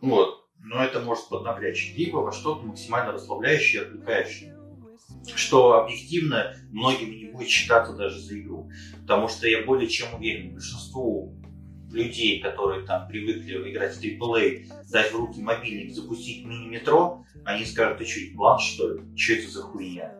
вот, 0.00 0.48
но 0.58 0.82
это 0.82 1.00
может 1.00 1.28
поднапрячь, 1.28 1.94
либо 1.96 2.18
во 2.18 2.32
что-то 2.32 2.62
максимально 2.62 3.12
расслабляющее 3.12 3.82
и 3.82 3.84
отвлекающее, 3.84 4.51
что 5.34 5.82
объективно 5.82 6.54
многим 6.70 7.10
не 7.10 7.26
будет 7.26 7.48
считаться 7.48 7.94
даже 7.94 8.20
за 8.20 8.38
игру, 8.40 8.70
потому 9.02 9.28
что 9.28 9.48
я 9.48 9.62
более 9.64 9.88
чем 9.88 10.14
уверен, 10.14 10.52
большинству 10.52 11.34
людей, 11.90 12.40
которые 12.40 12.86
там 12.86 13.06
привыкли 13.08 13.70
играть 13.70 13.94
в 13.94 14.02
AAA, 14.02 14.66
дать 14.90 15.12
в 15.12 15.16
руки 15.16 15.40
мобильник, 15.40 15.94
запустить 15.94 16.44
мини-метро, 16.44 17.24
они 17.44 17.64
скажут, 17.64 17.98
ты 17.98 18.06
что, 18.06 18.34
план 18.34 18.58
что 18.58 18.94
ли? 18.94 19.00
Что 19.16 19.32
это 19.34 19.50
за 19.50 19.62
хуйня? 19.62 20.12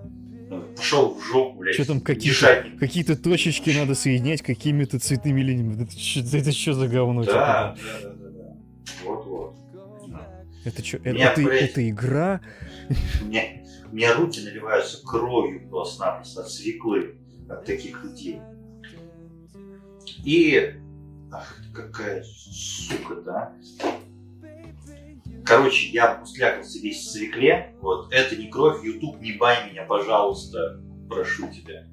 пошел 0.76 1.14
в 1.14 1.24
жопу, 1.24 1.58
блядь. 1.58 1.74
Что 1.74 1.86
там 1.86 2.00
какие-то, 2.00 2.66
какие-то 2.78 3.16
точечки 3.16 3.70
надо 3.70 3.94
соединять 3.94 4.42
какими-то 4.42 4.98
цветными 4.98 5.40
линиями. 5.40 5.82
Это, 5.82 5.92
это, 6.20 6.36
это 6.36 6.52
что 6.52 6.74
за 6.74 6.88
говно? 6.88 7.24
Да, 7.24 7.32
да, 7.32 7.76
да, 8.02 8.08
да, 8.10 8.28
да. 8.28 8.56
Вот-вот. 9.04 9.56
Это 10.64 10.84
что, 10.84 10.98
это, 10.98 11.18
это, 11.18 11.40
это 11.40 11.90
игра? 11.90 12.40
Меня, 13.22 13.42
у 13.92 13.94
меня 13.94 14.14
руки 14.14 14.40
наливаются 14.40 15.04
кровью 15.06 15.68
просто-напросто 15.68 16.40
от 16.40 16.48
свеклы, 16.50 17.18
от 17.48 17.64
таких 17.66 18.02
людей. 18.02 18.40
И... 20.24 20.76
Ах, 21.30 21.56
какая 21.74 22.22
сука, 22.24 23.16
да? 23.16 23.52
Короче, 25.44 25.88
я 25.88 26.24
слякался 26.24 26.78
весь 26.78 27.00
в 27.00 27.10
свекле. 27.10 27.74
Вот, 27.80 28.12
это 28.12 28.36
не 28.36 28.48
кровь, 28.48 28.82
YouTube, 28.82 29.20
не 29.20 29.32
бай 29.32 29.70
меня, 29.70 29.84
пожалуйста. 29.84 30.80
Прошу 31.08 31.48
тебя. 31.48 31.86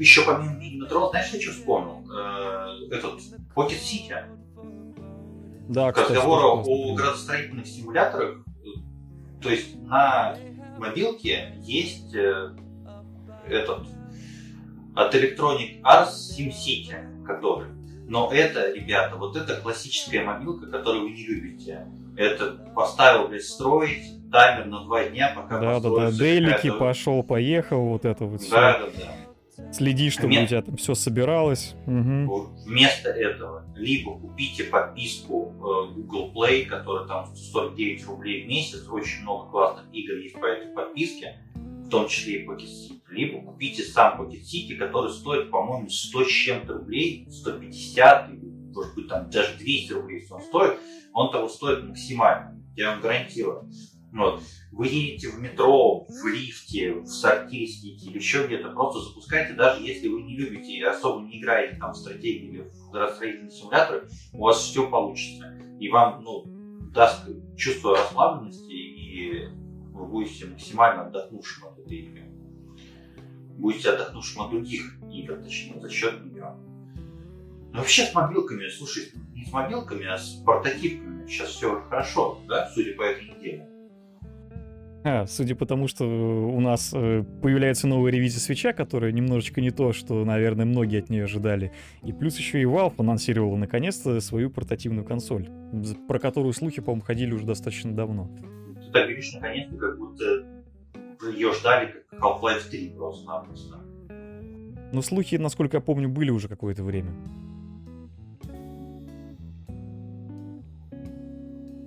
Еще 0.00 0.24
помимо 0.24 0.56
мини-метро, 0.56 1.10
знаешь, 1.10 1.30
я 1.32 1.40
что 1.40 1.52
вспомнил? 1.52 2.10
Э, 2.12 2.94
этот 2.96 3.20
Pocket 3.54 3.80
City. 3.80 4.14
Да, 5.68 5.92
К 5.92 5.98
разговору 5.98 6.64
о 6.66 6.94
градостроительных 6.94 7.66
симуляторах. 7.66 8.44
То 9.42 9.50
есть 9.50 9.76
на 9.82 10.36
мобилке 10.78 11.54
есть 11.62 12.14
э, 12.14 12.54
этот 13.46 13.86
от 14.94 15.14
Electronic 15.14 15.80
Arts 15.82 16.36
SimCity, 16.36 17.24
который 17.24 17.68
но 18.10 18.28
это, 18.32 18.72
ребята, 18.72 19.14
вот 19.14 19.36
это 19.36 19.54
классическая 19.60 20.24
мобилка, 20.24 20.66
которую 20.66 21.04
вы 21.04 21.10
не 21.10 21.24
любите. 21.24 21.86
Это 22.16 22.58
поставил, 22.74 23.28
блядь, 23.28 23.44
строить, 23.44 24.02
таймер 24.32 24.66
на 24.66 24.82
два 24.82 25.04
дня, 25.04 25.32
пока 25.32 25.60
Да, 25.60 25.78
да, 25.78 25.90
да, 25.90 26.10
дейлики 26.10 26.76
пошел, 26.76 27.22
поехал, 27.22 27.84
вот 27.84 28.04
это 28.04 28.24
вот 28.24 28.40
все. 28.40 28.50
Да, 28.50 28.78
да, 28.80 28.86
да. 28.86 29.12
Следи, 29.72 30.10
чтобы 30.10 30.28
Вместо... 30.28 30.44
у 30.44 30.48
тебя 30.48 30.62
там 30.62 30.76
все 30.76 30.94
собиралось. 30.94 31.74
Угу. 31.86 32.50
Вместо 32.66 33.10
этого 33.10 33.64
либо 33.76 34.18
купите 34.18 34.64
подписку 34.64 35.54
э, 35.56 35.94
Google 35.94 36.32
Play, 36.34 36.64
которая 36.66 37.06
там 37.06 37.34
49 37.34 38.06
рублей 38.06 38.44
в 38.44 38.48
месяц, 38.48 38.88
очень 38.88 39.22
много 39.22 39.50
классных 39.50 39.86
игр 39.92 40.16
есть 40.16 40.34
по 40.34 40.46
этой 40.46 40.72
подписке, 40.74 41.38
в 41.54 41.88
том 41.88 42.08
числе 42.08 42.42
и 42.42 42.46
Pocket 42.46 42.66
City 42.66 43.00
либо 43.10 43.42
купите 43.42 43.82
сам 43.82 44.20
Pocket 44.20 44.42
City, 44.42 44.76
который 44.76 45.10
стоит, 45.10 45.50
по-моему, 45.50 45.88
100 45.88 46.24
с 46.24 46.28
чем-то 46.28 46.74
рублей, 46.74 47.26
150, 47.30 48.30
или, 48.30 48.40
может 48.74 48.94
быть, 48.94 49.08
там 49.08 49.30
даже 49.30 49.56
200 49.58 49.92
рублей, 49.92 50.20
если 50.20 50.32
он 50.32 50.42
стоит, 50.42 50.78
он 51.12 51.30
того 51.30 51.48
стоит 51.48 51.84
максимально, 51.84 52.62
я 52.76 52.92
вам 52.92 53.00
гарантирую. 53.00 53.70
Вот. 54.12 54.42
Вы 54.72 54.86
едете 54.86 55.28
в 55.28 55.38
метро, 55.38 56.06
в 56.08 56.26
лифте, 56.26 56.94
в 56.94 57.06
сортире 57.06 57.66
сидите 57.66 58.10
или 58.10 58.18
еще 58.18 58.46
где-то, 58.46 58.70
просто 58.70 59.00
запускайте, 59.00 59.54
даже 59.54 59.82
если 59.82 60.08
вы 60.08 60.22
не 60.22 60.36
любите 60.36 60.72
и 60.72 60.82
особо 60.82 61.22
не 61.22 61.40
играете 61.40 61.76
там 61.78 61.92
в 61.92 61.96
стратегии 61.96 62.48
или 62.48 62.60
в 62.62 62.90
градостроительные 62.90 63.50
симуляторы, 63.50 64.08
у 64.32 64.44
вас 64.44 64.58
все 64.58 64.88
получится. 64.88 65.56
И 65.78 65.88
вам 65.88 66.22
ну, 66.22 66.44
даст 66.92 67.28
чувство 67.56 67.96
расслабленности, 67.96 68.72
и 68.72 69.48
вы 69.92 70.06
будете 70.06 70.46
максимально 70.46 71.06
отдохнувшим 71.06 71.68
от 71.68 71.78
этой 71.78 71.98
игры 71.98 72.30
будете 73.60 73.90
отдохнувшим 73.90 74.42
от 74.42 74.50
других 74.50 74.94
игр, 75.12 75.36
точнее, 75.36 75.80
за 75.80 75.88
счет 75.88 76.24
нее. 76.24 76.54
Но 77.72 77.78
вообще 77.78 78.04
с 78.04 78.14
мобилками, 78.14 78.68
слушай, 78.68 79.12
не 79.34 79.44
с 79.44 79.52
мобилками, 79.52 80.06
а 80.06 80.18
с 80.18 80.42
портативками 80.44 81.26
сейчас 81.26 81.50
все 81.50 81.80
хорошо, 81.88 82.40
да, 82.48 82.68
судя 82.74 82.94
по 82.94 83.02
этой 83.02 83.28
неделе. 83.28 83.69
А, 85.02 85.26
судя 85.26 85.54
по 85.54 85.64
тому, 85.64 85.88
что 85.88 86.04
у 86.04 86.60
нас 86.60 86.92
э, 86.92 87.24
появляется 87.42 87.86
новая 87.86 88.12
ревизия 88.12 88.38
свеча, 88.38 88.74
которая 88.74 89.12
немножечко 89.12 89.62
не 89.62 89.70
то, 89.70 89.94
что, 89.94 90.24
наверное, 90.26 90.66
многие 90.66 90.98
от 90.98 91.08
нее 91.08 91.24
ожидали. 91.24 91.72
И 92.02 92.12
плюс 92.12 92.36
еще 92.36 92.60
и 92.60 92.64
Valve 92.64 92.94
анонсировала 92.98 93.56
наконец-то 93.56 94.20
свою 94.20 94.50
портативную 94.50 95.06
консоль, 95.06 95.48
про 96.06 96.18
которую 96.18 96.52
слухи, 96.52 96.82
по-моему, 96.82 97.02
ходили 97.02 97.32
уже 97.32 97.46
достаточно 97.46 97.94
давно. 97.94 98.30
Ты 98.74 98.92
так 98.92 99.04
говоришь, 99.04 99.32
наконец-то, 99.32 99.76
как 99.76 99.98
будто 99.98 100.24
ее 101.32 101.52
ждали 101.54 102.04
как 102.10 102.20
Half-Life 102.20 102.68
3 102.70 102.94
просто-напросто. 102.96 103.78
Но 104.92 105.00
слухи, 105.00 105.36
насколько 105.36 105.78
я 105.78 105.80
помню, 105.80 106.10
были 106.10 106.30
уже 106.30 106.48
какое-то 106.48 106.84
время. 106.84 107.12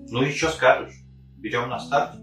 Ну 0.10 0.23
и 0.23 0.32
что 0.32 0.49
скажешь? 0.49 0.95
Берем 1.38 1.69
на 1.69 1.80
старт? 1.80 2.23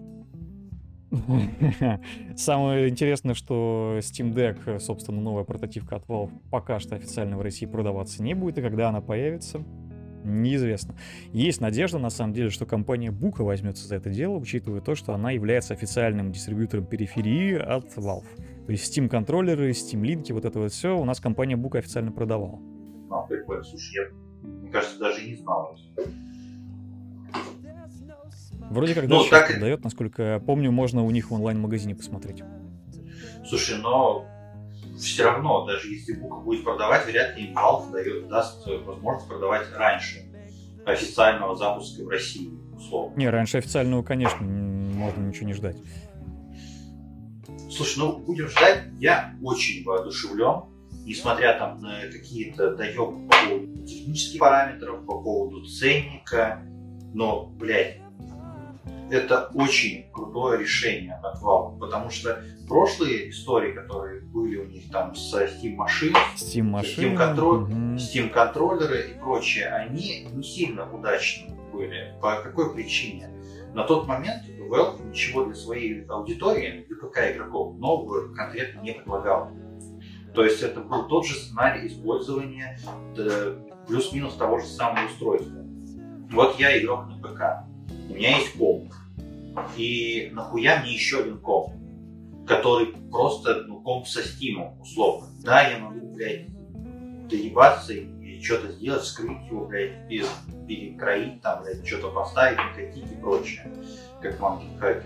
Самое 2.37 2.89
интересное, 2.89 3.35
что 3.35 3.97
Steam 3.99 4.33
Deck, 4.33 4.79
собственно, 4.79 5.21
новая 5.21 5.45
прототивка 5.45 5.97
от 5.97 6.07
Valve, 6.07 6.31
пока 6.51 6.79
что 6.79 6.95
официально 6.95 7.37
в 7.37 7.43
России 7.43 7.67
продаваться 7.67 8.23
не 8.23 8.35
будет, 8.35 8.59
и 8.59 8.63
когда 8.63 8.89
она 8.89 9.01
появится, 9.01 9.65
Неизвестно. 10.23 10.95
Есть 11.33 11.61
надежда, 11.61 11.99
на 11.99 12.11
самом 12.11 12.35
деле, 12.35 12.51
что 12.51 12.67
компания 12.67 13.11
Бука 13.11 13.43
возьмется 13.43 13.89
за 13.89 13.97
это 13.97 14.11
дело, 14.11 14.37
учитывая 14.37 14.81
то, 14.81 14.95
что 14.95 15.15
она 15.15 15.31
является 15.31 15.73
официальным 15.73 16.31
дистрибьютором 16.31 16.85
периферии 16.85 17.55
от 17.55 17.97
Valve. 17.97 18.27
То 18.67 18.73
есть 18.73 18.97
Steam 18.97 19.09
контроллеры, 19.09 19.71
Steam 19.71 20.05
линки, 20.05 20.33
вот 20.33 20.45
это 20.45 20.59
вот 20.59 20.73
все 20.73 20.97
у 20.97 21.05
нас 21.05 21.21
компания 21.21 21.57
Бука 21.57 21.79
официально 21.79 22.13
продавала. 22.13 22.61
А, 23.11 23.23
прикольно. 23.23 23.65
Слушай, 23.65 23.95
я, 23.95 24.49
мне 24.61 24.71
кажется, 24.71 24.99
даже 24.99 25.27
не 25.27 25.37
знал. 25.37 25.77
Вроде 28.71 28.95
как 28.95 29.09
ну, 29.09 29.25
так... 29.29 29.49
продает, 29.49 29.83
насколько 29.83 30.23
я 30.23 30.39
помню, 30.39 30.71
можно 30.71 31.03
у 31.03 31.11
них 31.11 31.31
в 31.31 31.35
онлайн-магазине 31.35 31.97
посмотреть. 31.97 32.45
Слушай, 33.45 33.79
но 33.79 34.25
все 34.97 35.25
равно, 35.25 35.67
даже 35.67 35.89
если 35.89 36.13
Бука 36.13 36.37
будет 36.37 36.63
продавать, 36.63 37.05
вряд 37.07 37.37
ли 37.37 37.47
им 37.47 37.57
Valve 37.57 37.91
дает, 37.91 38.29
даст 38.29 38.65
возможность 38.87 39.29
продавать 39.29 39.67
раньше 39.77 40.25
официального 40.87 41.57
запуска 41.57 42.05
в 42.05 42.09
России, 42.09 42.51
условно. 42.77 43.17
Не, 43.17 43.29
раньше 43.29 43.59
официального, 43.59 44.05
конечно, 44.05 44.47
можно 44.47 45.21
ничего 45.21 45.47
не 45.47 45.55
ждать. 45.55 45.77
Слушай, 47.71 47.99
ну 47.99 48.19
будем 48.19 48.49
ждать. 48.49 48.85
Я 48.99 49.35
очень 49.43 49.85
воодушевлен, 49.85 50.65
несмотря 51.05 51.59
там 51.59 51.81
на 51.81 52.03
какие-то 52.03 52.77
даем 52.77 53.29
по 53.29 53.37
поводу 53.49 53.85
технических 53.85 54.39
параметров, 54.39 55.05
по 55.07 55.21
поводу 55.21 55.65
ценника, 55.67 56.63
но, 57.15 57.47
блядь, 57.47 58.00
это 59.11 59.51
очень 59.55 60.11
крутое 60.13 60.61
решение 60.61 61.15
от 61.23 61.43
Valve, 61.43 61.79
потому 61.79 62.11
что 62.11 62.43
прошлые 62.69 63.31
истории, 63.31 63.73
которые 63.73 64.21
были 64.21 64.57
у 64.59 64.67
них 64.67 64.91
там 64.91 65.15
с 65.15 65.35
Steam 65.35 65.75
машин, 65.75 66.15
Steam, 66.37 66.65
машин, 66.65 67.13
Steam, 67.13 67.17
контроль, 67.17 67.63
угу. 67.63 67.73
Steam 67.97 68.31
контроллеры 68.31 69.11
и 69.11 69.19
прочее, 69.19 69.69
они 69.69 70.29
не 70.33 70.43
сильно 70.43 70.91
удачны 70.91 71.55
были. 71.73 72.15
По 72.21 72.41
какой 72.43 72.75
причине? 72.75 73.31
На 73.75 73.85
тот 73.85 74.07
момент 74.07 74.45
Valve 74.71 75.09
ничего 75.09 75.45
для 75.45 75.55
своей 75.55 76.05
аудитории, 76.07 76.87
для 76.89 76.97
ПК 76.97 77.19
игроков, 77.35 77.77
нового 77.79 78.33
конкретно 78.35 78.81
не 78.81 78.93
предлагал. 78.93 79.51
То 80.35 80.45
есть 80.45 80.63
это 80.63 80.81
был 80.81 81.09
тот 81.09 81.27
же 81.27 81.35
сценарий 81.35 81.89
использования 81.89 82.79
плюс-минус 83.89 84.37
того 84.37 84.61
же 84.61 84.67
самого 84.67 85.07
устройства. 85.07 85.65
Вот 86.31 86.61
я 86.61 86.81
игрок 86.81 87.09
на 87.09 87.19
ПК, 87.19 87.70
у 88.09 88.15
меня 88.15 88.39
есть 88.39 88.53
комп, 88.55 88.93
и 89.77 90.31
нахуя 90.33 90.83
мне 90.83 90.93
еще 90.93 91.21
один 91.21 91.39
комп, 91.39 91.75
который 92.47 92.89
просто 93.11 93.65
ну, 93.67 93.81
комп 93.81 94.07
со 94.07 94.23
стимом, 94.23 94.81
условно. 94.81 95.29
Да, 95.43 95.69
я 95.69 95.79
могу, 95.79 96.15
блядь, 96.15 96.47
доебаться 97.29 97.93
и 97.93 98.43
что-то 98.43 98.73
сделать, 98.73 99.03
вскрыть 99.03 99.47
его, 99.47 99.67
блядь, 99.67 100.09
перекроить, 100.09 101.41
там, 101.43 101.63
блядь, 101.63 101.87
что-то 101.87 102.11
поставить, 102.11 102.59
накатить 102.59 103.11
и 103.11 103.21
прочее, 103.21 103.73
как 104.21 104.39
Monkey 104.41 104.79
Hacker. 104.81 105.05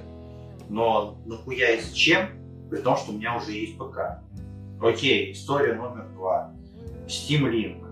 Но 0.69 1.19
нахуя 1.27 1.73
и 1.73 1.81
с 1.81 1.93
чем, 1.93 2.29
при 2.71 2.81
том, 2.81 2.97
что 2.97 3.13
у 3.13 3.17
меня 3.17 3.37
уже 3.37 3.53
есть 3.53 3.77
ПК. 3.77 4.23
Окей, 4.81 5.33
история 5.33 5.75
номер 5.75 6.09
два. 6.15 6.53
Steam 7.07 7.51
Link. 7.51 7.85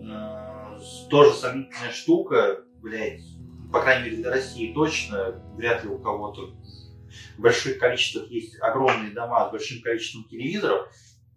Э, 0.00 0.78
тоже 1.08 1.32
сомнительная 1.34 1.92
штука, 1.92 2.64
блядь, 2.82 3.22
по 3.72 3.80
крайней 3.80 4.10
мере 4.10 4.16
для 4.18 4.30
России 4.30 4.72
точно, 4.72 5.42
вряд 5.56 5.84
ли 5.84 5.90
у 5.90 5.98
кого-то 5.98 6.54
в 7.36 7.40
больших 7.40 7.78
количествах 7.78 8.30
есть 8.30 8.60
огромные 8.60 9.12
дома 9.12 9.48
с 9.48 9.52
большим 9.52 9.80
количеством 9.80 10.24
телевизоров, 10.24 10.88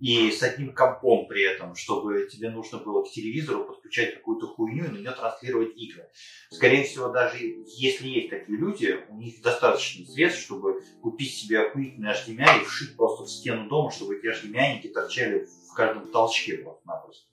и 0.02 0.32
с 0.32 0.42
одним 0.42 0.74
компом 0.74 1.28
при 1.28 1.44
этом, 1.44 1.76
чтобы 1.76 2.28
тебе 2.30 2.50
нужно 2.50 2.80
было 2.80 3.04
к 3.04 3.12
телевизору 3.12 3.66
подключать 3.66 4.16
какую-то 4.16 4.48
хуйню 4.48 4.86
и 4.86 4.88
на 4.88 4.98
нее 4.98 5.12
транслировать 5.12 5.78
игры. 5.78 6.10
Скорее 6.50 6.86
всего, 6.86 7.10
даже 7.10 7.38
если 7.68 8.08
есть 8.08 8.32
такие 8.32 8.58
люди, 8.58 9.00
у 9.10 9.18
них 9.18 9.40
достаточно 9.44 10.04
средств, 10.08 10.42
чтобы 10.42 10.82
купить 11.04 11.36
себе 11.36 11.62
охуительный 11.62 12.14
HDMI 12.14 12.62
и 12.62 12.66
вшить 12.66 12.98
просто 12.98 13.26
в 13.26 13.30
стену 13.30 13.70
дома, 13.70 13.92
чтобы 13.92 14.18
эти 14.18 14.26
HDMI 14.26 14.90
торчали 14.90 15.48
в 15.70 15.74
каждом 15.76 16.12
толчке 16.12 16.58
просто-напросто. 16.58 17.28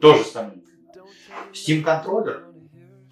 Тоже 0.00 0.22
сомнительно. 0.22 0.74
Steam 1.52 1.82
контроллер 1.82 2.53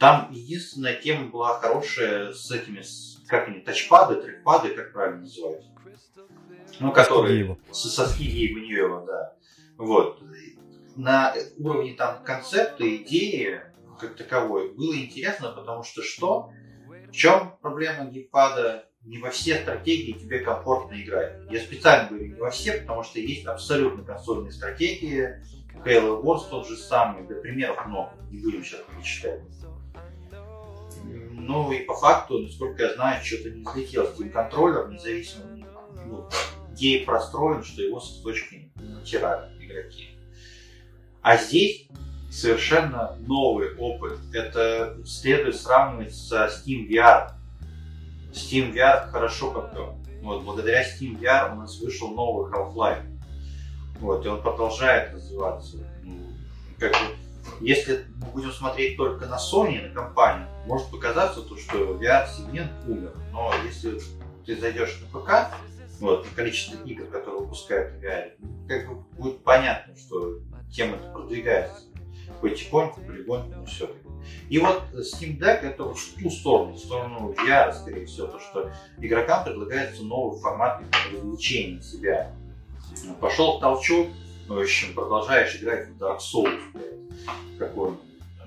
там 0.03 0.33
единственная 0.33 0.97
тема 0.97 1.29
была 1.29 1.61
хорошая 1.61 2.33
с 2.33 2.51
этими, 2.51 2.83
как 3.29 3.47
они, 3.47 3.61
тачпады, 3.61 4.21
трекпады, 4.21 4.71
как 4.71 4.93
правильно 4.93 5.21
называют. 5.21 5.65
Ну, 6.81 6.91
которые 6.91 7.57
со, 7.71 7.89
со 7.89 8.09
Скидиева 8.09 8.59
Ньюева, 8.59 9.07
да. 9.07 9.35
Вот. 9.79 10.21
На 10.97 11.33
уровне 11.57 11.95
там 11.95 12.25
концепта, 12.25 12.85
идеи, 12.97 13.61
как 14.01 14.17
таковой 14.17 14.75
было 14.75 14.93
интересно, 14.97 15.53
потому 15.53 15.85
что 15.85 16.03
что? 16.03 16.51
В 17.07 17.13
чем 17.13 17.57
проблема 17.63 18.07
геймпада? 18.07 18.89
Не 19.03 19.19
во 19.19 19.31
все 19.31 19.61
стратегии 19.61 20.19
тебе 20.19 20.41
комфортно 20.41 21.01
играть. 21.01 21.49
Я 21.49 21.61
специально 21.61 22.09
говорю 22.09 22.27
не 22.27 22.41
во 22.41 22.51
все, 22.51 22.73
потому 22.81 23.05
что 23.05 23.21
есть 23.21 23.47
абсолютно 23.47 24.03
консольные 24.03 24.51
стратегии. 24.51 25.41
Halo 25.85 26.21
Wars 26.23 26.49
тот 26.51 26.67
же 26.67 26.77
самый, 26.77 27.25
для 27.25 27.37
примеров 27.37 27.87
много, 27.87 28.15
не 28.33 28.41
будем 28.41 28.65
сейчас 28.65 28.81
перечислять. 28.97 29.43
Ну 31.43 31.73
и 31.73 31.81
по 31.81 31.95
факту, 31.95 32.39
насколько 32.39 32.85
я 32.85 32.95
знаю, 32.95 33.25
что-то 33.25 33.51
не 33.51 33.65
взлетел 33.65 34.05
Steam 34.05 34.31
контроллер, 34.31 34.89
независимо, 34.89 35.45
ну, 36.07 36.29
гей 36.77 37.05
простроен, 37.05 37.65
что 37.65 37.83
его 37.83 37.99
с 37.99 38.23
точки 38.23 38.71
натирают 38.77 39.61
игроки. 39.61 40.11
А 41.21 41.37
здесь 41.37 41.89
совершенно 42.31 43.17
новый 43.27 43.75
опыт. 43.77 44.21
Это 44.33 44.97
следует 45.05 45.57
сравнивать 45.57 46.15
со 46.15 46.47
Steam 46.47 46.89
VR. 46.89 47.33
Steam 48.33 48.73
VR 48.73 49.11
хорошо 49.11 49.51
как-то. 49.51 49.97
Вот, 50.23 50.45
благодаря 50.45 50.83
Steam 50.83 51.19
VR 51.19 51.53
у 51.55 51.57
нас 51.57 51.81
вышел 51.81 52.09
новый 52.15 52.53
Half-Life. 52.53 53.05
Вот, 53.99 54.25
и 54.25 54.29
он 54.29 54.41
продолжает 54.41 55.13
развиваться. 55.13 55.79
Ну, 56.05 56.15
как 56.79 56.93
бы, 56.93 57.17
если 57.61 58.07
мы 58.15 58.27
будем 58.29 58.53
смотреть 58.53 58.97
только 58.97 59.27
на 59.27 59.39
Sony, 59.39 59.89
на 59.89 59.93
компанию, 59.93 60.49
может 60.67 60.91
показаться 60.91 61.43
то, 61.43 61.57
что 61.57 61.95
VR-сегмент 61.95 62.73
умер. 62.87 63.15
Но 63.33 63.53
если 63.65 64.01
ты 64.47 64.59
зайдешь 64.59 65.01
на 65.01 65.19
ПК, 65.19 65.55
вот, 66.01 66.27
количество 66.35 66.83
игр, 66.85 67.07
которые 67.07 67.43
выпускают 67.43 67.95
в 67.95 68.03
VR, 68.03 68.33
как 68.69 68.89
бы 68.89 69.03
будет 69.17 69.43
понятно, 69.45 69.95
что 69.97 70.39
тема 70.71 70.97
продвигается 71.13 71.85
потихоньку, 72.41 73.01
полигоньку, 73.01 73.51
но 73.57 73.65
все. 73.65 73.91
И 74.49 74.59
вот 74.59 74.83
Steam 74.95 75.39
Deck 75.39 75.61
это 75.61 75.85
вот 75.85 75.99
в 75.99 76.15
ту 76.21 76.31
сторону, 76.31 76.73
в 76.73 76.79
сторону 76.79 77.33
VR, 77.33 77.73
скорее 77.73 78.07
всего, 78.07 78.27
то, 78.27 78.41
что 78.41 78.71
игрокам 78.99 79.45
предлагается 79.45 80.03
новый 80.03 80.41
формат 80.41 80.83
развлечения 81.13 81.81
себя. 81.81 82.33
Пошел 83.21 83.59
толчок, 83.61 84.09
ну, 84.49 84.57
в 84.57 84.61
общем, 84.61 84.95
продолжаешь 84.95 85.57
играть 85.57 85.89
в 85.89 86.03
Dark 86.03 86.19
Souls, 86.19 86.61
какой-нибудь, 87.59 88.01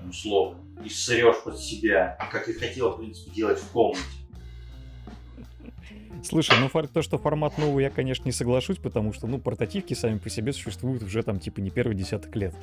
условно, 0.08 0.58
и 0.84 0.88
сырешь 0.88 1.42
под 1.42 1.58
себя, 1.58 2.16
как 2.30 2.48
и 2.48 2.52
хотел, 2.52 2.90
в 2.90 2.98
принципе, 2.98 3.30
делать 3.30 3.58
в 3.58 3.70
комнате. 3.70 4.02
Слушай, 6.22 6.56
ну 6.60 6.68
то, 6.88 7.02
что 7.02 7.18
формат 7.18 7.58
новый, 7.58 7.84
я, 7.84 7.90
конечно, 7.90 8.24
не 8.24 8.32
соглашусь, 8.32 8.78
потому 8.78 9.12
что, 9.12 9.26
ну, 9.26 9.38
портативки 9.38 9.94
сами 9.94 10.18
по 10.18 10.28
себе 10.28 10.52
существуют 10.52 11.02
уже 11.02 11.22
там, 11.22 11.38
типа, 11.38 11.60
не 11.60 11.70
первый 11.70 11.94
десяток 11.94 12.34
лет. 12.34 12.54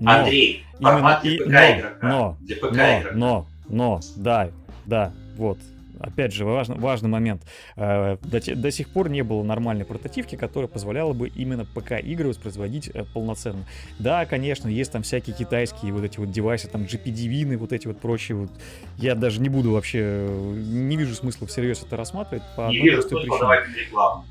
Но 0.00 0.10
Андрей, 0.10 0.64
формат 0.80 1.24
именно, 1.24 1.46
для 1.46 1.60
ПК 1.60 1.78
игрока. 1.78 2.08
Но, 2.08 2.36
для 2.40 2.56
ПК 2.56 3.14
но, 3.14 3.18
но, 3.18 3.46
но, 3.68 4.00
да, 4.16 4.50
да, 4.86 5.12
вот 5.36 5.58
опять 6.02 6.32
же, 6.32 6.44
важный, 6.44 6.76
важный 6.78 7.08
момент. 7.08 7.42
Э, 7.76 8.16
до, 8.22 8.56
до 8.56 8.70
сих 8.70 8.88
пор 8.88 9.08
не 9.08 9.22
было 9.22 9.42
нормальной 9.42 9.84
портативки, 9.84 10.36
которая 10.36 10.68
позволяла 10.68 11.12
бы 11.12 11.28
именно 11.28 11.64
ПК-игры 11.64 12.28
воспроизводить 12.28 12.90
э, 12.92 13.04
полноценно. 13.14 13.64
Да, 13.98 14.26
конечно, 14.26 14.68
есть 14.68 14.92
там 14.92 15.02
всякие 15.02 15.34
китайские 15.36 15.92
вот 15.92 16.04
эти 16.04 16.18
вот 16.18 16.30
девайсы, 16.30 16.68
там 16.68 16.82
GPD-вины, 16.82 17.56
вот 17.56 17.72
эти 17.72 17.86
вот 17.86 18.00
прочие. 18.00 18.36
Вот. 18.36 18.50
Я 18.98 19.14
даже 19.14 19.40
не 19.40 19.48
буду 19.48 19.70
вообще, 19.72 20.00
э, 20.02 20.54
не 20.56 20.96
вижу 20.96 21.14
смысла 21.14 21.46
всерьез 21.46 21.82
это 21.82 21.96
рассматривать. 21.96 22.44
По 22.56 22.68
не 22.68 22.80
вижу 22.80 23.02
смысла 23.02 23.56
рекламу. 23.64 24.24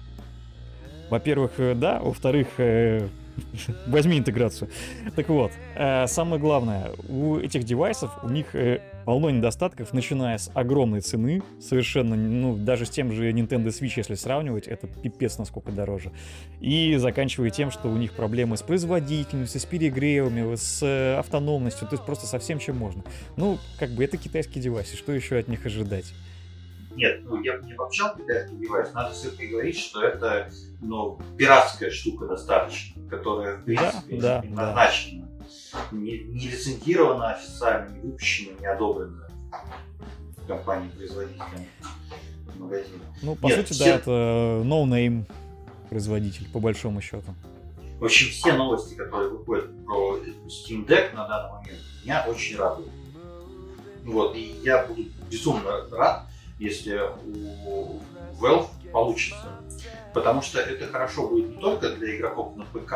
Во-первых, 1.10 1.52
да. 1.76 2.00
Во-вторых, 2.00 2.48
Возьми 3.88 4.18
интеграцию. 4.18 4.70
Так 5.16 5.30
вот, 5.30 5.52
э, 5.76 6.08
самое 6.08 6.42
главное, 6.42 6.92
у 7.08 7.38
этих 7.38 7.64
девайсов, 7.64 8.12
у 8.24 8.30
них 8.30 8.56
э, 8.56 8.82
полно 9.06 9.30
недостатков, 9.30 9.94
начиная 9.94 10.38
с 10.38 10.52
огромной 10.54 11.02
цены, 11.02 11.42
совершенно, 11.60 12.16
ну, 12.16 12.56
даже 12.56 12.86
с 12.86 12.90
тем 12.90 13.12
же 13.12 13.32
Nintendo 13.32 13.68
Switch, 13.68 13.94
если 13.96 14.16
сравнивать, 14.16 14.68
это 14.68 14.88
пипец 14.88 15.38
насколько 15.38 15.72
дороже. 15.72 16.12
И 16.60 16.96
заканчивая 16.98 17.50
тем, 17.50 17.72
что 17.72 17.90
у 17.90 17.98
них 17.98 18.14
проблемы 18.14 18.58
с 18.58 18.62
производительностью, 18.62 19.60
с 19.60 19.66
перегревами, 19.66 20.56
с 20.56 20.84
э, 20.84 21.18
автономностью, 21.18 21.88
то 21.88 21.96
есть 21.96 22.06
просто 22.06 22.28
совсем 22.28 22.60
чем 22.60 22.78
можно. 22.78 23.04
Ну, 23.38 23.58
как 23.80 23.90
бы 23.92 24.04
это 24.04 24.18
китайские 24.18 24.64
девайсы, 24.64 24.96
что 24.96 25.12
еще 25.12 25.38
от 25.38 25.48
них 25.48 25.66
ожидать? 25.66 26.14
Нет, 26.96 27.22
ну 27.26 27.42
я 27.42 27.58
бы 27.58 27.66
не 27.66 27.74
обобщал 27.74 28.16
китайский 28.16 28.56
девайс. 28.58 28.94
Надо 28.94 29.14
все-таки 29.14 29.48
говорить, 29.48 29.78
что 29.78 30.04
это 30.04 30.50
ну, 30.82 31.20
пиратская 31.38 31.90
штука 31.90 32.28
достаточно, 32.28 33.08
которая, 33.10 33.58
в 33.58 33.64
принципе, 33.64 34.18
да, 34.18 34.42
не 34.44 34.50
да, 34.50 34.68
назначена. 34.68 35.28
Не, 35.92 36.20
не 36.20 36.48
лицензирована 36.50 37.32
официально, 37.32 37.90
не 37.96 38.02
выпущена, 38.02 38.58
не 38.60 38.66
одобрена 38.66 39.28
компанией-производителем 40.48 41.66
магазина. 42.56 43.04
Ну, 43.22 43.36
по 43.36 43.48
Нет, 43.48 43.60
сути, 43.60 43.74
все... 43.74 43.86
да, 43.86 43.96
это 43.96 44.12
no-name 44.66 45.26
производитель, 45.90 46.50
по 46.52 46.60
большому 46.60 47.02
счету. 47.02 47.34
В 48.00 48.06
общем, 48.06 48.32
все 48.32 48.54
новости, 48.54 48.96
которые 48.96 49.30
выходят 49.30 49.86
про 49.86 50.18
Steam 50.48 50.86
Deck 50.88 51.14
на 51.14 51.28
данный 51.28 51.52
момент, 51.52 51.80
меня 52.04 52.26
очень 52.28 52.58
радуют. 52.58 52.90
Вот, 54.04 54.36
и 54.36 54.56
я 54.64 54.86
буду 54.88 55.04
безумно 55.30 55.88
рад, 55.92 56.26
если 56.62 57.02
у 57.26 58.00
Valve 58.40 58.70
получится. 58.92 59.48
Потому 60.14 60.42
что 60.42 60.60
это 60.60 60.88
хорошо 60.88 61.28
будет 61.28 61.56
не 61.56 61.62
только 61.62 61.90
для 61.90 62.18
игроков 62.18 62.56
на 62.56 62.66
ПК, 62.66 62.94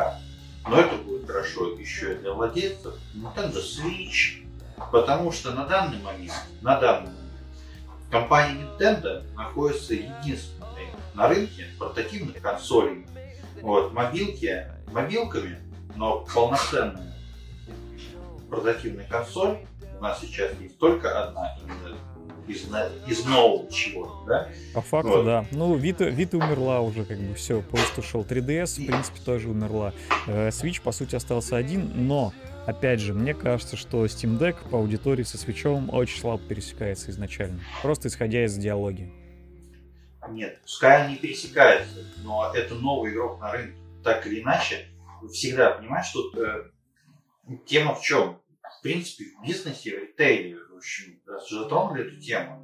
но 0.68 0.78
это 0.80 0.96
будет 0.96 1.26
хорошо 1.26 1.72
еще 1.72 2.14
и 2.14 2.18
для 2.18 2.32
владельцев 2.32 2.94
Nintendo 3.14 3.60
Switch. 3.60 4.46
Потому 4.92 5.32
что 5.32 5.50
на 5.52 5.66
данный 5.66 5.98
момент, 5.98 6.32
на 6.60 6.78
данный 6.78 7.08
момент 7.08 7.20
компания 8.10 8.66
Nintendo 8.78 9.24
находится 9.34 9.94
единственной 9.94 10.90
на 11.14 11.28
рынке 11.28 11.66
портативных 11.78 12.40
консолей. 12.40 13.06
Вот, 13.62 13.92
мобилки, 13.92 14.66
мобилками, 14.92 15.58
но 15.96 16.24
полноценная 16.32 17.14
портативная 18.48 19.08
консоль 19.08 19.58
у 19.98 20.02
нас 20.02 20.20
сейчас 20.20 20.52
есть 20.60 20.78
только 20.78 21.26
одна, 21.26 21.56
именно 21.64 21.96
из, 22.48 22.66
из 23.06 23.24
нового 23.24 23.70
чего 23.70 24.24
да? 24.26 24.48
По 24.74 24.80
факту, 24.80 25.08
вот. 25.08 25.24
да. 25.24 25.46
Ну, 25.52 25.76
Vita, 25.76 26.14
Vita 26.14 26.36
умерла 26.36 26.80
уже, 26.80 27.04
как 27.04 27.18
бы 27.18 27.34
все, 27.34 27.62
поезд 27.62 27.98
ушел. 27.98 28.22
3DS, 28.22 28.82
в 28.82 28.86
принципе, 28.86 29.20
тоже 29.24 29.48
умерла. 29.50 29.92
Э, 30.26 30.48
Switch, 30.48 30.80
по 30.82 30.92
сути, 30.92 31.14
остался 31.14 31.56
один, 31.56 32.06
но 32.06 32.32
Опять 32.66 32.98
же, 32.98 33.14
мне 33.14 33.32
кажется, 33.32 33.76
что 33.76 34.04
Steam 34.06 34.40
Deck 34.40 34.68
по 34.70 34.78
аудитории 34.78 35.22
со 35.22 35.38
свечом 35.38 35.88
очень 35.94 36.18
слабо 36.20 36.42
пересекается 36.42 37.12
изначально. 37.12 37.60
Просто 37.80 38.08
исходя 38.08 38.44
из 38.44 38.56
диалоги. 38.56 39.12
Нет, 40.30 40.60
пускай 40.62 41.06
они 41.06 41.14
пересекаются, 41.14 42.04
но 42.24 42.52
это 42.52 42.74
новый 42.74 43.12
игрок 43.12 43.40
на 43.40 43.52
рынке. 43.52 43.78
Так 44.02 44.26
или 44.26 44.40
иначе, 44.40 44.88
всегда 45.32 45.70
понимаешь, 45.70 46.06
что 46.06 46.32
э, 46.36 46.70
тема 47.66 47.94
в 47.94 48.02
чем? 48.02 48.40
В 48.78 48.82
принципе, 48.82 49.26
в 49.38 49.46
бизнесе, 49.46 49.96
в 49.96 50.02
ритейле 50.02 50.58
в 50.76 50.78
общем, 50.78 51.18
затронули 51.50 52.06
эту 52.06 52.20
тему, 52.20 52.62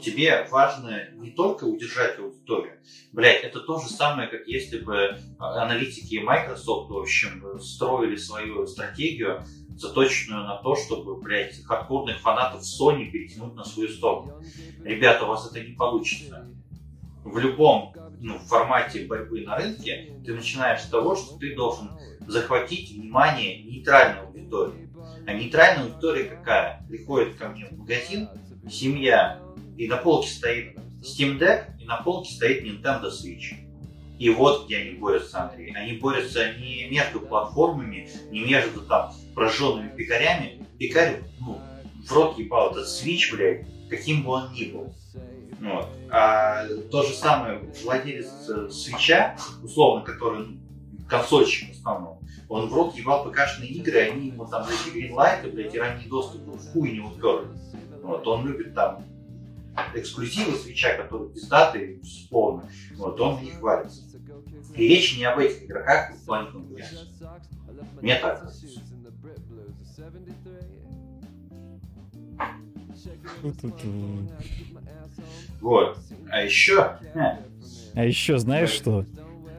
тебе 0.00 0.46
важно 0.52 1.10
не 1.14 1.32
только 1.32 1.64
удержать 1.64 2.16
аудиторию. 2.16 2.78
Блять, 3.12 3.42
это 3.42 3.58
то 3.60 3.80
же 3.80 3.88
самое, 3.88 4.28
как 4.28 4.46
если 4.46 4.78
бы 4.78 5.18
аналитики 5.38 6.22
Microsoft, 6.22 6.90
в 6.90 6.96
общем, 6.96 7.58
строили 7.58 8.14
свою 8.14 8.68
стратегию, 8.68 9.44
заточенную 9.76 10.44
на 10.44 10.62
то, 10.62 10.76
чтобы, 10.76 11.20
блядь, 11.20 11.60
хардкорных 11.64 12.20
фанатов 12.20 12.62
Sony 12.62 13.10
перетянуть 13.10 13.54
на 13.54 13.64
свою 13.64 13.88
сторону. 13.88 14.40
Ребята, 14.84 15.24
у 15.24 15.28
вас 15.28 15.50
это 15.50 15.60
не 15.60 15.74
получится. 15.74 16.48
В 17.24 17.36
любом 17.38 17.92
ну, 18.20 18.38
формате 18.38 19.06
борьбы 19.06 19.40
на 19.40 19.56
рынке 19.56 20.14
ты 20.24 20.34
начинаешь 20.34 20.82
с 20.82 20.88
того, 20.88 21.16
что 21.16 21.36
ты 21.36 21.56
должен 21.56 21.90
захватить 22.28 22.92
внимание 22.92 23.64
нейтральной 23.64 24.22
аудитории. 24.22 24.89
А 25.26 25.32
нейтральная 25.32 25.84
аудитория 25.84 26.24
какая? 26.24 26.84
Приходит 26.88 27.36
ко 27.36 27.48
мне 27.48 27.66
в 27.66 27.78
магазин, 27.78 28.28
семья, 28.68 29.40
и 29.76 29.86
на 29.86 29.96
полке 29.96 30.28
стоит 30.28 30.76
Steam 31.02 31.38
Deck, 31.38 31.78
и 31.78 31.84
на 31.84 31.98
полке 31.98 32.32
стоит 32.32 32.64
Nintendo 32.64 33.10
Switch. 33.10 33.54
И 34.18 34.28
вот 34.28 34.66
где 34.66 34.76
они 34.78 34.98
борются, 34.98 35.44
Андрей. 35.44 35.72
Они 35.74 35.94
борются 35.94 36.52
не 36.58 36.86
между 36.90 37.20
платформами, 37.20 38.08
не 38.30 38.40
между 38.40 38.82
там 38.82 39.14
прожженными 39.34 39.88
пекарями. 39.88 40.66
Пекарь, 40.78 41.22
ну, 41.40 41.58
в 42.06 42.12
рот 42.12 42.38
ебал 42.38 42.72
этот 42.72 42.86
Switch, 42.86 43.34
блядь, 43.34 43.64
каким 43.88 44.22
бы 44.22 44.32
он 44.32 44.52
ни 44.52 44.64
был. 44.64 44.94
Вот. 45.60 45.88
А 46.10 46.66
то 46.90 47.02
же 47.02 47.14
самое 47.14 47.60
владелец 47.82 48.28
свеча, 48.70 49.36
условно, 49.62 50.04
который 50.04 50.46
ну, 50.46 50.58
консольщик 51.08 51.70
в 51.70 51.78
основном, 51.78 52.19
он 52.50 52.68
в 52.68 52.74
рот 52.74 52.96
ебал 52.96 53.30
ПКшные 53.30 53.70
игры, 53.70 54.10
они 54.10 54.26
ему 54.26 54.44
там 54.44 54.64
за 54.64 54.72
гринлайты, 54.90 55.50
блядь, 55.50 55.72
и 55.72 55.78
ранний 55.78 56.08
доступ 56.08 56.42
в 56.48 56.72
хуй 56.72 56.90
не 56.90 56.98
уперли. 56.98 57.46
Вот, 58.02 58.26
он 58.26 58.44
любит 58.44 58.74
там 58.74 59.04
эксклюзивы 59.94 60.56
свеча, 60.56 60.96
которые 60.96 61.30
пиздатые, 61.30 62.02
спорно. 62.02 62.68
Вот, 62.96 63.20
он 63.20 63.36
в 63.36 63.42
них 63.44 63.60
варится. 63.60 64.02
И 64.74 64.88
речь 64.88 65.16
не 65.16 65.24
об 65.24 65.38
этих 65.38 65.62
игроках 65.64 66.12
в 66.12 66.24
плане 66.26 66.50
конкуренции. 66.50 66.98
Мне 68.00 68.18
так 68.18 68.40
кажется. 68.40 68.66
Вот. 75.60 75.98
А 76.30 76.42
еще... 76.42 76.98
А 77.94 78.04
еще 78.04 78.38
знаешь 78.38 78.70
что? 78.70 79.06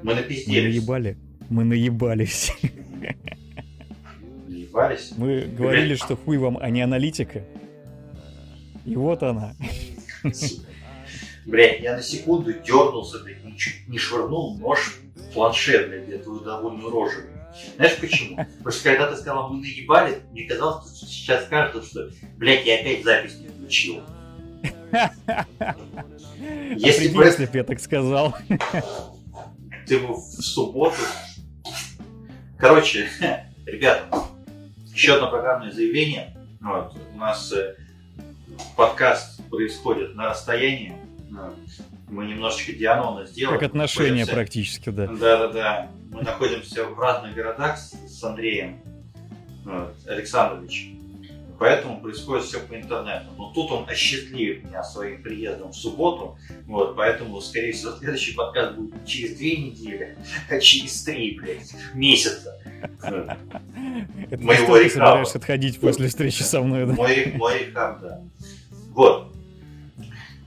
Мы 0.04 0.14
напиздели. 0.14 0.68
Мы 0.68 0.74
наебали. 0.74 1.18
Мы 1.50 1.64
наебались. 1.64 2.54
Наебались? 4.48 5.14
Мы 5.18 5.42
говорили, 5.42 5.96
что 5.96 6.16
хуй 6.16 6.38
вам, 6.38 6.58
а 6.60 6.70
не 6.70 6.82
аналитика. 6.82 7.44
И 8.86 8.96
вот 8.96 9.24
она. 9.24 9.56
Блять, 11.46 11.82
я 11.82 11.96
на 11.96 12.04
секунду 12.04 12.54
дернулся, 12.54 13.20
блядь, 13.24 13.44
и 13.46 13.58
чуть 13.58 13.88
не 13.88 13.98
швырнул 13.98 14.58
нож 14.58 15.00
в 15.16 15.34
планшет, 15.34 15.90
блядь, 15.90 16.06
для 16.06 16.20
твою 16.20 16.40
довольную 16.42 16.92
рожу. 16.92 17.22
Знаешь 17.76 17.98
почему? 17.98 18.38
Потому 18.38 18.72
что 18.72 18.84
когда 18.84 19.12
ты 19.12 19.18
сказал, 19.18 19.50
мы 19.50 19.62
наебали, 19.62 20.20
мне 20.32 20.44
казалось, 20.44 20.96
что 20.96 21.06
сейчас 21.06 21.46
скажут, 21.46 21.86
что, 21.86 22.12
блядь, 22.38 22.66
я 22.66 22.80
опять 22.80 23.04
запись 23.04 23.38
не 23.40 23.48
включил. 23.48 24.02
Если 26.76 27.08
бы 27.10 27.24
если 27.24 27.46
бы 27.46 27.58
я 27.58 27.64
так 27.64 27.80
сказал. 27.80 28.36
Ты 29.88 30.00
бы 30.00 30.14
в 30.14 30.20
субботу. 30.20 30.98
Короче, 32.62 33.10
ребята, 33.66 34.06
еще 34.94 35.16
одно 35.16 35.32
программное 35.32 35.72
заявление. 35.72 36.38
Вот, 36.62 36.96
у 37.12 37.18
нас 37.18 37.52
э, 37.54 37.76
подкаст 38.78 39.42
происходит 39.50 40.14
на 40.14 40.30
расстоянии. 40.30 40.94
Мы 42.08 42.28
немножечко 42.28 42.74
дианона 42.74 43.26
сделали. 43.26 43.58
Как 43.58 43.64
отношения 43.64 44.28
практически, 44.28 44.92
да. 44.92 45.08
Да-да-да. 45.08 45.90
Мы 46.12 46.22
находимся 46.22 46.86
в 46.86 47.00
разных 47.00 47.34
городах 47.34 47.80
с, 47.80 47.94
с 47.94 48.24
Андреем 48.24 48.80
вот, 49.66 49.96
Александровичем. 50.08 51.01
Поэтому 51.62 52.02
происходит 52.02 52.46
все 52.46 52.60
по 52.60 52.74
интернету. 52.74 53.28
Но 53.38 53.52
тут 53.54 53.70
он 53.72 53.88
осчастливит 53.88 54.64
меня 54.64 54.84
своим 54.84 55.22
приездом 55.22 55.70
в 55.70 55.76
субботу. 55.76 56.36
Вот, 56.66 56.96
поэтому, 56.96 57.40
скорее 57.40 57.72
всего, 57.72 57.92
следующий 57.92 58.34
подкаст 58.34 58.78
будет 58.78 59.00
не 59.00 59.08
через 59.08 59.38
две 59.38 59.58
недели, 59.58 60.18
а 60.50 60.58
через 60.58 61.04
три, 61.04 61.38
блядь, 61.40 61.72
месяца. 61.94 62.60
Это 63.00 64.44
моего 64.44 64.76
ты 64.76 64.90
собираешься 64.90 65.38
отходить 65.38 65.80
после 65.80 66.08
встречи 66.08 66.42
со 66.42 66.62
мной, 66.62 66.88
да? 66.88 66.94
Мой, 66.94 67.32
мой 67.36 67.60
рехаб, 67.60 68.02
да. 68.02 68.22
Вот. 68.96 69.32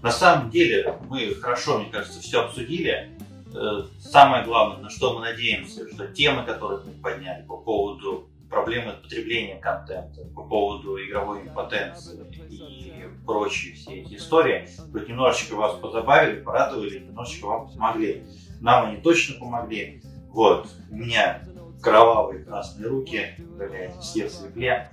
На 0.03 0.11
самом 0.11 0.51
деле, 0.51 0.99
мы 1.09 1.33
хорошо, 1.37 1.79
мне 1.79 1.93
кажется, 1.93 2.21
все 2.21 2.41
обсудили. 2.41 3.09
Э, 3.55 3.85
самое 4.01 4.45
главное, 4.45 4.79
на 4.79 4.91
что 4.91 5.17
мы 5.17 5.21
надеемся, 5.21 5.89
что 5.95 6.09
темы, 6.09 6.45
которые 6.45 6.81
мы 6.85 6.91
подняли 7.01 7.47
по 7.47 7.57
поводу 7.57 8.29
проблемы 8.55 8.93
с 8.93 9.03
потреблением 9.03 9.61
контента, 9.61 10.25
по 10.35 10.45
поводу 10.45 10.97
игровой 11.05 11.43
импотенции 11.43 12.25
и 12.49 13.03
прочие 13.27 13.75
все 13.75 13.97
эти 13.97 14.15
истории, 14.15 14.69
хоть 14.93 15.09
немножечко 15.09 15.57
вас 15.57 15.75
позабавили, 15.81 16.41
порадовали, 16.41 17.01
немножечко 17.01 17.47
вам 17.47 17.69
помогли. 17.69 18.25
Нам 18.61 18.87
они 18.87 18.97
точно 18.99 19.41
помогли. 19.41 20.01
Вот, 20.29 20.69
у 20.91 20.95
меня 20.95 21.43
кровавые 21.83 22.45
красные 22.45 22.89
руки, 22.89 23.35
блядь, 23.59 23.99
все 23.99 24.29
в 24.29 24.31
свекле. 24.31 24.89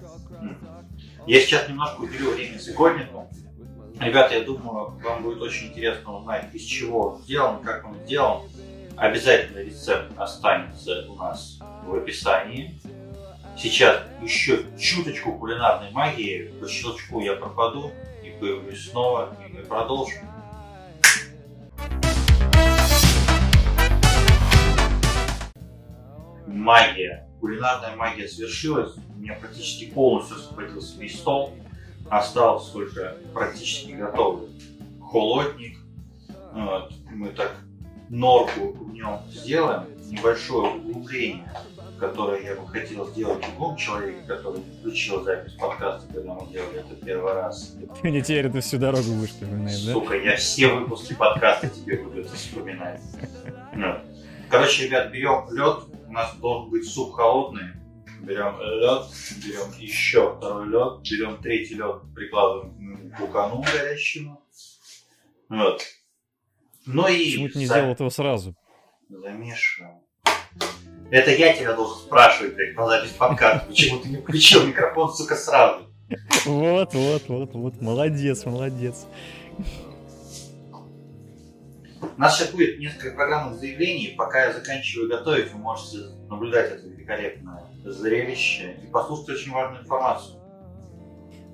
Я 1.27 1.39
сейчас 1.39 1.69
немножко 1.69 2.01
уделю 2.01 2.31
время 2.31 2.57
сегодняку. 2.57 3.29
Ребята, 3.99 4.33
я 4.33 4.41
думаю, 4.43 4.99
вам 5.03 5.21
будет 5.21 5.39
очень 5.39 5.67
интересно 5.67 6.17
узнать, 6.17 6.53
из 6.53 6.63
чего 6.63 7.09
он 7.09 7.21
сделан, 7.21 7.61
как 7.61 7.85
он 7.85 7.95
сделан. 8.05 8.41
Обязательно 8.97 9.59
рецепт 9.59 10.11
останется 10.17 11.05
у 11.07 11.15
нас 11.15 11.59
в 11.85 11.93
описании. 11.93 12.73
Сейчас 13.57 14.03
еще 14.23 14.65
чуточку 14.79 15.37
кулинарной 15.37 15.91
магии, 15.91 16.51
по 16.59 16.67
щелчку 16.67 17.21
я 17.21 17.35
пропаду 17.35 17.91
и 18.23 18.31
появлюсь 18.39 18.89
снова, 18.89 19.35
и 19.45 19.51
мы 19.51 19.61
продолжим. 19.61 20.19
Магия, 26.47 27.27
кулинарная 27.39 27.95
магия 27.95 28.27
свершилась, 28.27 28.95
у 29.15 29.19
меня 29.19 29.35
практически 29.35 29.91
полностью 29.91 30.37
освободился 30.37 30.99
весь 30.99 31.19
стол, 31.19 31.53
остался 32.09 32.73
только 32.73 33.17
практически 33.33 33.91
готовый 33.91 34.49
холодник. 35.11 35.77
Вот. 36.53 36.93
Мы 37.11 37.29
так 37.29 37.55
норку 38.09 38.71
в 38.73 38.93
нем 38.93 39.19
сделаем, 39.29 39.85
небольшое 40.09 40.73
углубление 40.73 41.51
которое 42.01 42.41
я 42.41 42.55
бы 42.55 42.67
хотел 42.67 43.07
сделать 43.09 43.45
любому 43.47 43.77
человеку, 43.77 44.25
который 44.25 44.61
включил 44.79 45.21
запись 45.21 45.53
подкаста, 45.53 46.11
когда 46.11 46.33
мы 46.33 46.51
делали 46.51 46.79
это 46.79 46.95
первый 46.95 47.33
раз. 47.33 47.75
Ты 48.01 48.09
мне 48.09 48.21
теперь 48.21 48.47
это 48.47 48.59
всю 48.59 48.79
дорогу 48.79 49.13
будешь 49.13 49.29
вспоминать, 49.29 49.85
да? 49.85 49.93
Сука, 49.93 50.17
я 50.17 50.35
все 50.35 50.73
выпуски 50.73 51.13
подкаста 51.13 51.69
тебе 51.69 51.99
буду 52.03 52.21
это 52.21 52.33
вспоминать. 52.33 53.01
Ну. 53.75 53.99
Короче, 54.49 54.87
ребят, 54.87 55.11
берем 55.11 55.47
лед. 55.51 55.83
У 56.07 56.11
нас 56.11 56.35
должен 56.37 56.71
быть 56.71 56.89
суп 56.89 57.13
холодный. 57.13 57.67
Берем 58.21 58.59
лед, 58.59 59.05
берем 59.45 59.71
еще 59.79 60.35
второй 60.35 60.69
лед, 60.69 61.07
берем 61.07 61.37
третий 61.37 61.75
лед, 61.75 62.01
прикладываем 62.15 63.11
к 63.11 63.17
кукану 63.17 63.61
горящему. 63.61 64.43
Вот. 65.49 65.83
Ну 66.87 67.07
и... 67.07 67.25
Почему 67.25 67.49
ты 67.49 67.59
не 67.59 67.65
сделал 67.67 67.91
этого 67.91 68.09
сразу? 68.09 68.55
Замешиваем. 69.07 70.01
Это 71.11 71.29
я 71.31 71.51
тебя 71.51 71.73
должен 71.73 71.97
спрашивать, 71.97 72.55
блядь, 72.55 72.73
на 72.73 72.87
запись 72.87 73.11
подкаста. 73.11 73.67
Почему 73.67 73.99
ты 73.99 74.07
не 74.07 74.15
включил 74.15 74.65
микрофон, 74.65 75.13
сука, 75.13 75.35
сразу? 75.35 75.87
Вот, 76.45 76.93
вот, 76.93 77.23
вот, 77.27 77.53
вот. 77.53 77.81
Молодец, 77.81 78.45
молодец. 78.45 79.05
У 82.01 82.19
нас 82.19 82.37
сейчас 82.37 82.51
будет 82.51 82.79
несколько 82.79 83.13
программных 83.13 83.59
заявлений. 83.59 84.15
Пока 84.17 84.45
я 84.45 84.53
заканчиваю 84.53 85.09
готовить, 85.09 85.51
вы 85.51 85.59
можете 85.59 85.97
наблюдать 86.29 86.71
это 86.71 86.87
великолепное 86.87 87.65
зрелище 87.83 88.77
и 88.81 88.87
послушать 88.87 89.29
очень 89.31 89.51
важную 89.51 89.83
информацию. 89.83 90.40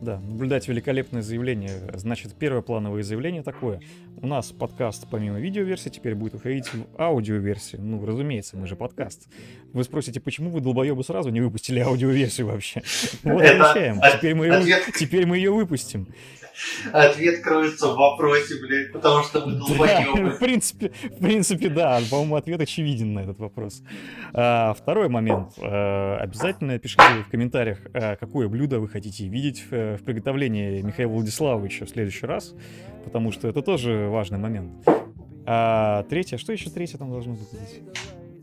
Да, 0.01 0.19
наблюдать 0.19 0.67
великолепное 0.67 1.21
заявление. 1.21 1.71
Значит, 1.95 2.35
первое 2.35 2.61
плановое 2.61 3.01
заявление 3.01 3.41
такое. 3.41 3.81
У 4.21 4.27
нас 4.27 4.51
подкаст 4.51 5.07
помимо 5.09 5.39
видеоверсии 5.39 5.89
теперь 5.89 6.13
будет 6.13 6.33
выходить 6.33 6.71
в 6.71 6.85
аудиоверсии. 6.99 7.77
Ну, 7.77 8.05
разумеется, 8.05 8.57
мы 8.57 8.67
же 8.67 8.75
подкаст. 8.75 9.27
Вы 9.73 9.83
спросите, 9.83 10.19
почему 10.19 10.51
вы, 10.51 10.61
долбоебы, 10.61 11.03
сразу 11.03 11.29
не 11.29 11.41
выпустили 11.41 11.79
аудиоверсию 11.79 12.47
вообще? 12.47 12.83
Вот 13.23 13.41
отвечаем. 13.41 13.99
Теперь 14.17 14.35
мы, 14.35 14.45
ее, 14.45 14.77
теперь 14.97 15.25
мы 15.25 15.37
ее 15.37 15.51
выпустим. 15.51 16.07
Ответ 16.91 17.41
кроется 17.41 17.87
в 17.87 17.97
вопросе, 17.97 18.55
блядь, 18.61 18.91
потому 18.91 19.23
что 19.23 19.45
мы 19.45 19.53
долбоебы. 19.53 20.29
Да, 20.29 20.35
в 20.35 20.39
принципе, 20.39 20.91
в 21.03 21.19
принципе, 21.19 21.69
да. 21.69 21.99
По-моему, 22.09 22.35
ответ 22.35 22.61
очевиден 22.61 23.13
на 23.13 23.19
этот 23.21 23.39
вопрос. 23.39 23.83
А, 24.33 24.73
второй 24.73 25.09
момент. 25.09 25.53
А, 25.61 26.17
обязательно 26.17 26.77
пишите 26.79 27.03
в 27.25 27.29
комментариях, 27.29 27.79
а, 27.93 28.15
какое 28.15 28.47
блюдо 28.47 28.79
вы 28.79 28.87
хотите 28.87 29.27
видеть 29.27 29.63
в, 29.69 29.97
в 29.97 30.03
приготовлении 30.03 30.81
Михаила 30.81 31.11
Владиславовича 31.11 31.85
в 31.85 31.89
следующий 31.89 32.25
раз, 32.25 32.53
потому 33.03 33.31
что 33.31 33.47
это 33.47 33.61
тоже 33.61 34.07
важный 34.09 34.37
момент. 34.37 34.71
А 35.45 36.03
третье, 36.09 36.37
что 36.37 36.51
еще 36.51 36.69
третье 36.69 36.97
там 36.97 37.09
должно 37.09 37.33
быть? 37.33 37.47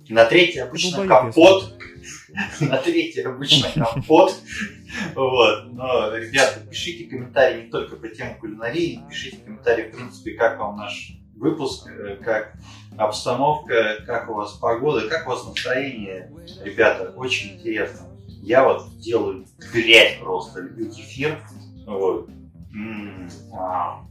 На 0.08 0.24
третье 0.24 0.64
обычно 0.64 1.06
компот. 1.06 1.72
На 2.60 2.76
третье 2.78 3.28
обычно 3.28 3.68
компот. 3.74 4.34
Вот. 5.14 5.72
Но, 5.72 6.16
ребята, 6.16 6.60
пишите 6.60 7.04
комментарии 7.04 7.64
не 7.64 7.70
только 7.70 7.96
по 7.96 8.08
тему 8.08 8.36
кулинарии, 8.38 9.00
пишите 9.08 9.38
комментарии, 9.38 9.90
в 9.90 9.96
принципе, 9.96 10.32
как 10.32 10.58
вам 10.58 10.76
наш 10.76 11.12
выпуск, 11.34 11.88
э, 11.88 12.16
как 12.16 12.54
обстановка, 12.96 14.04
как 14.06 14.28
у 14.30 14.34
вас 14.34 14.52
погода, 14.52 15.08
как 15.08 15.26
у 15.26 15.30
вас 15.30 15.46
настроение. 15.46 16.30
Ребята, 16.62 17.12
очень 17.16 17.54
интересно. 17.54 18.08
Я 18.42 18.64
вот 18.64 18.98
делаю 18.98 19.46
грязь 19.72 20.18
просто, 20.18 20.60
люблю 20.60 20.90
кефир. 20.90 21.38
Вот. 21.86 22.28
М-м-м. 22.72 24.08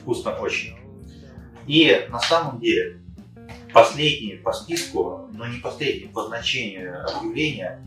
Вкусно 0.00 0.32
очень. 0.38 0.76
И 1.66 2.06
на 2.10 2.20
самом 2.20 2.60
деле, 2.60 2.99
последний 3.72 4.36
по 4.36 4.52
списку, 4.52 5.28
но 5.32 5.46
не 5.46 5.58
последний 5.58 6.08
по 6.08 6.24
значению 6.24 7.04
объявления, 7.08 7.84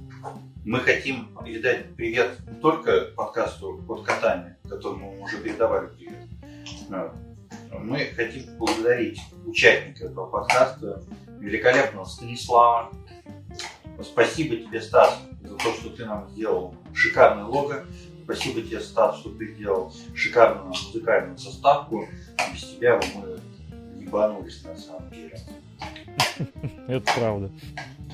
мы 0.66 0.80
хотим 0.80 1.30
передать 1.44 1.94
привет 1.96 2.40
не 2.48 2.60
только 2.60 3.12
подкасту 3.16 3.84
под 3.88 4.04
котами, 4.04 4.56
которому 4.70 5.14
мы 5.14 5.24
уже 5.24 5.38
передавали 5.40 5.88
привет. 5.88 6.18
Мы 7.72 8.00
хотим 8.16 8.58
поблагодарить 8.58 9.20
участника 9.46 10.06
этого 10.06 10.30
подкаста, 10.30 11.04
великолепного 11.40 12.06
Станислава. 12.06 12.94
Спасибо 14.02 14.56
тебе, 14.56 14.82
Стас, 14.82 15.20
за 15.42 15.56
то, 15.56 15.74
что 15.74 15.90
ты 15.90 16.06
нам 16.06 16.30
сделал 16.30 16.76
шикарное 16.94 17.46
лого. 17.46 17.84
Спасибо 18.24 18.62
тебе, 18.62 18.80
Стас, 18.80 19.20
что 19.20 19.32
ты 19.32 19.54
сделал 19.54 19.94
шикарную 20.16 20.68
музыкальную 20.68 21.38
составку. 21.38 22.08
Без 22.54 22.62
тебя 22.62 23.02
мы 23.16 23.40
ебанулись 24.02 24.64
на 24.64 24.78
самом 24.78 25.10
деле. 25.10 25.38
Это 26.88 27.14
правда. 27.16 27.52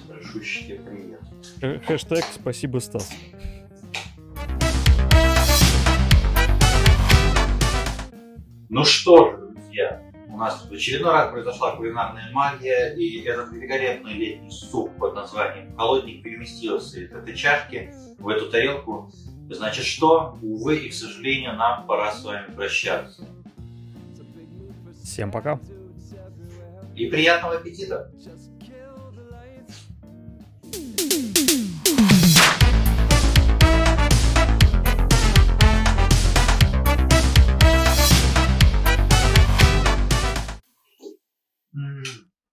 Большущий. 0.08 0.80
Хэштег 1.86 2.26
«Спасибо, 2.34 2.80
Стас». 2.80 3.12
Ну 8.70 8.86
что 8.86 9.32
же, 9.32 9.38
друзья, 9.56 10.02
у 10.30 10.38
нас 10.38 10.64
в 10.70 10.72
очередной 10.72 11.12
раз 11.12 11.32
произошла 11.32 11.76
кулинарная 11.76 12.32
магия, 12.32 12.94
и 12.96 13.24
этот 13.24 13.52
великолепный 13.52 14.14
летний 14.14 14.52
суп 14.52 14.96
под 14.98 15.16
названием 15.16 15.76
«Холодник» 15.76 16.22
переместился 16.22 17.00
из 17.00 17.12
этой 17.12 17.36
чашки 17.36 17.94
в 18.20 18.28
эту 18.30 18.50
тарелку. 18.52 19.12
Значит 19.50 19.86
что? 19.86 20.38
Увы 20.44 20.78
и 20.78 20.90
к 20.90 20.94
сожалению, 20.94 21.56
нам 21.56 21.88
пора 21.88 22.12
с 22.12 22.24
вами 22.24 22.54
прощаться. 22.54 23.28
Всем 25.04 25.32
пока. 25.32 25.60
И 27.00 27.08
приятного 27.08 27.56
аппетита! 27.56 28.12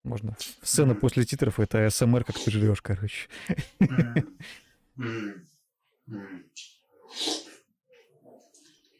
Можно. 0.05 0.37
Сцена 0.63 0.95
после 0.95 1.25
титров 1.25 1.59
это 1.59 1.91
СМР, 1.91 2.23
как 2.23 2.39
ты 2.39 2.53
жрешь, 2.53 2.81
короче. 2.81 3.29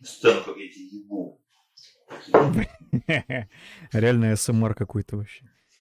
Сцена, 0.03 0.41
как 0.41 0.57
я 0.57 0.69
тебе 0.69 0.87
ебу. 0.87 1.41
Реально 3.93 4.37
СМР 4.37 4.75
какой-то 4.75 5.17
вообще. 5.17 5.45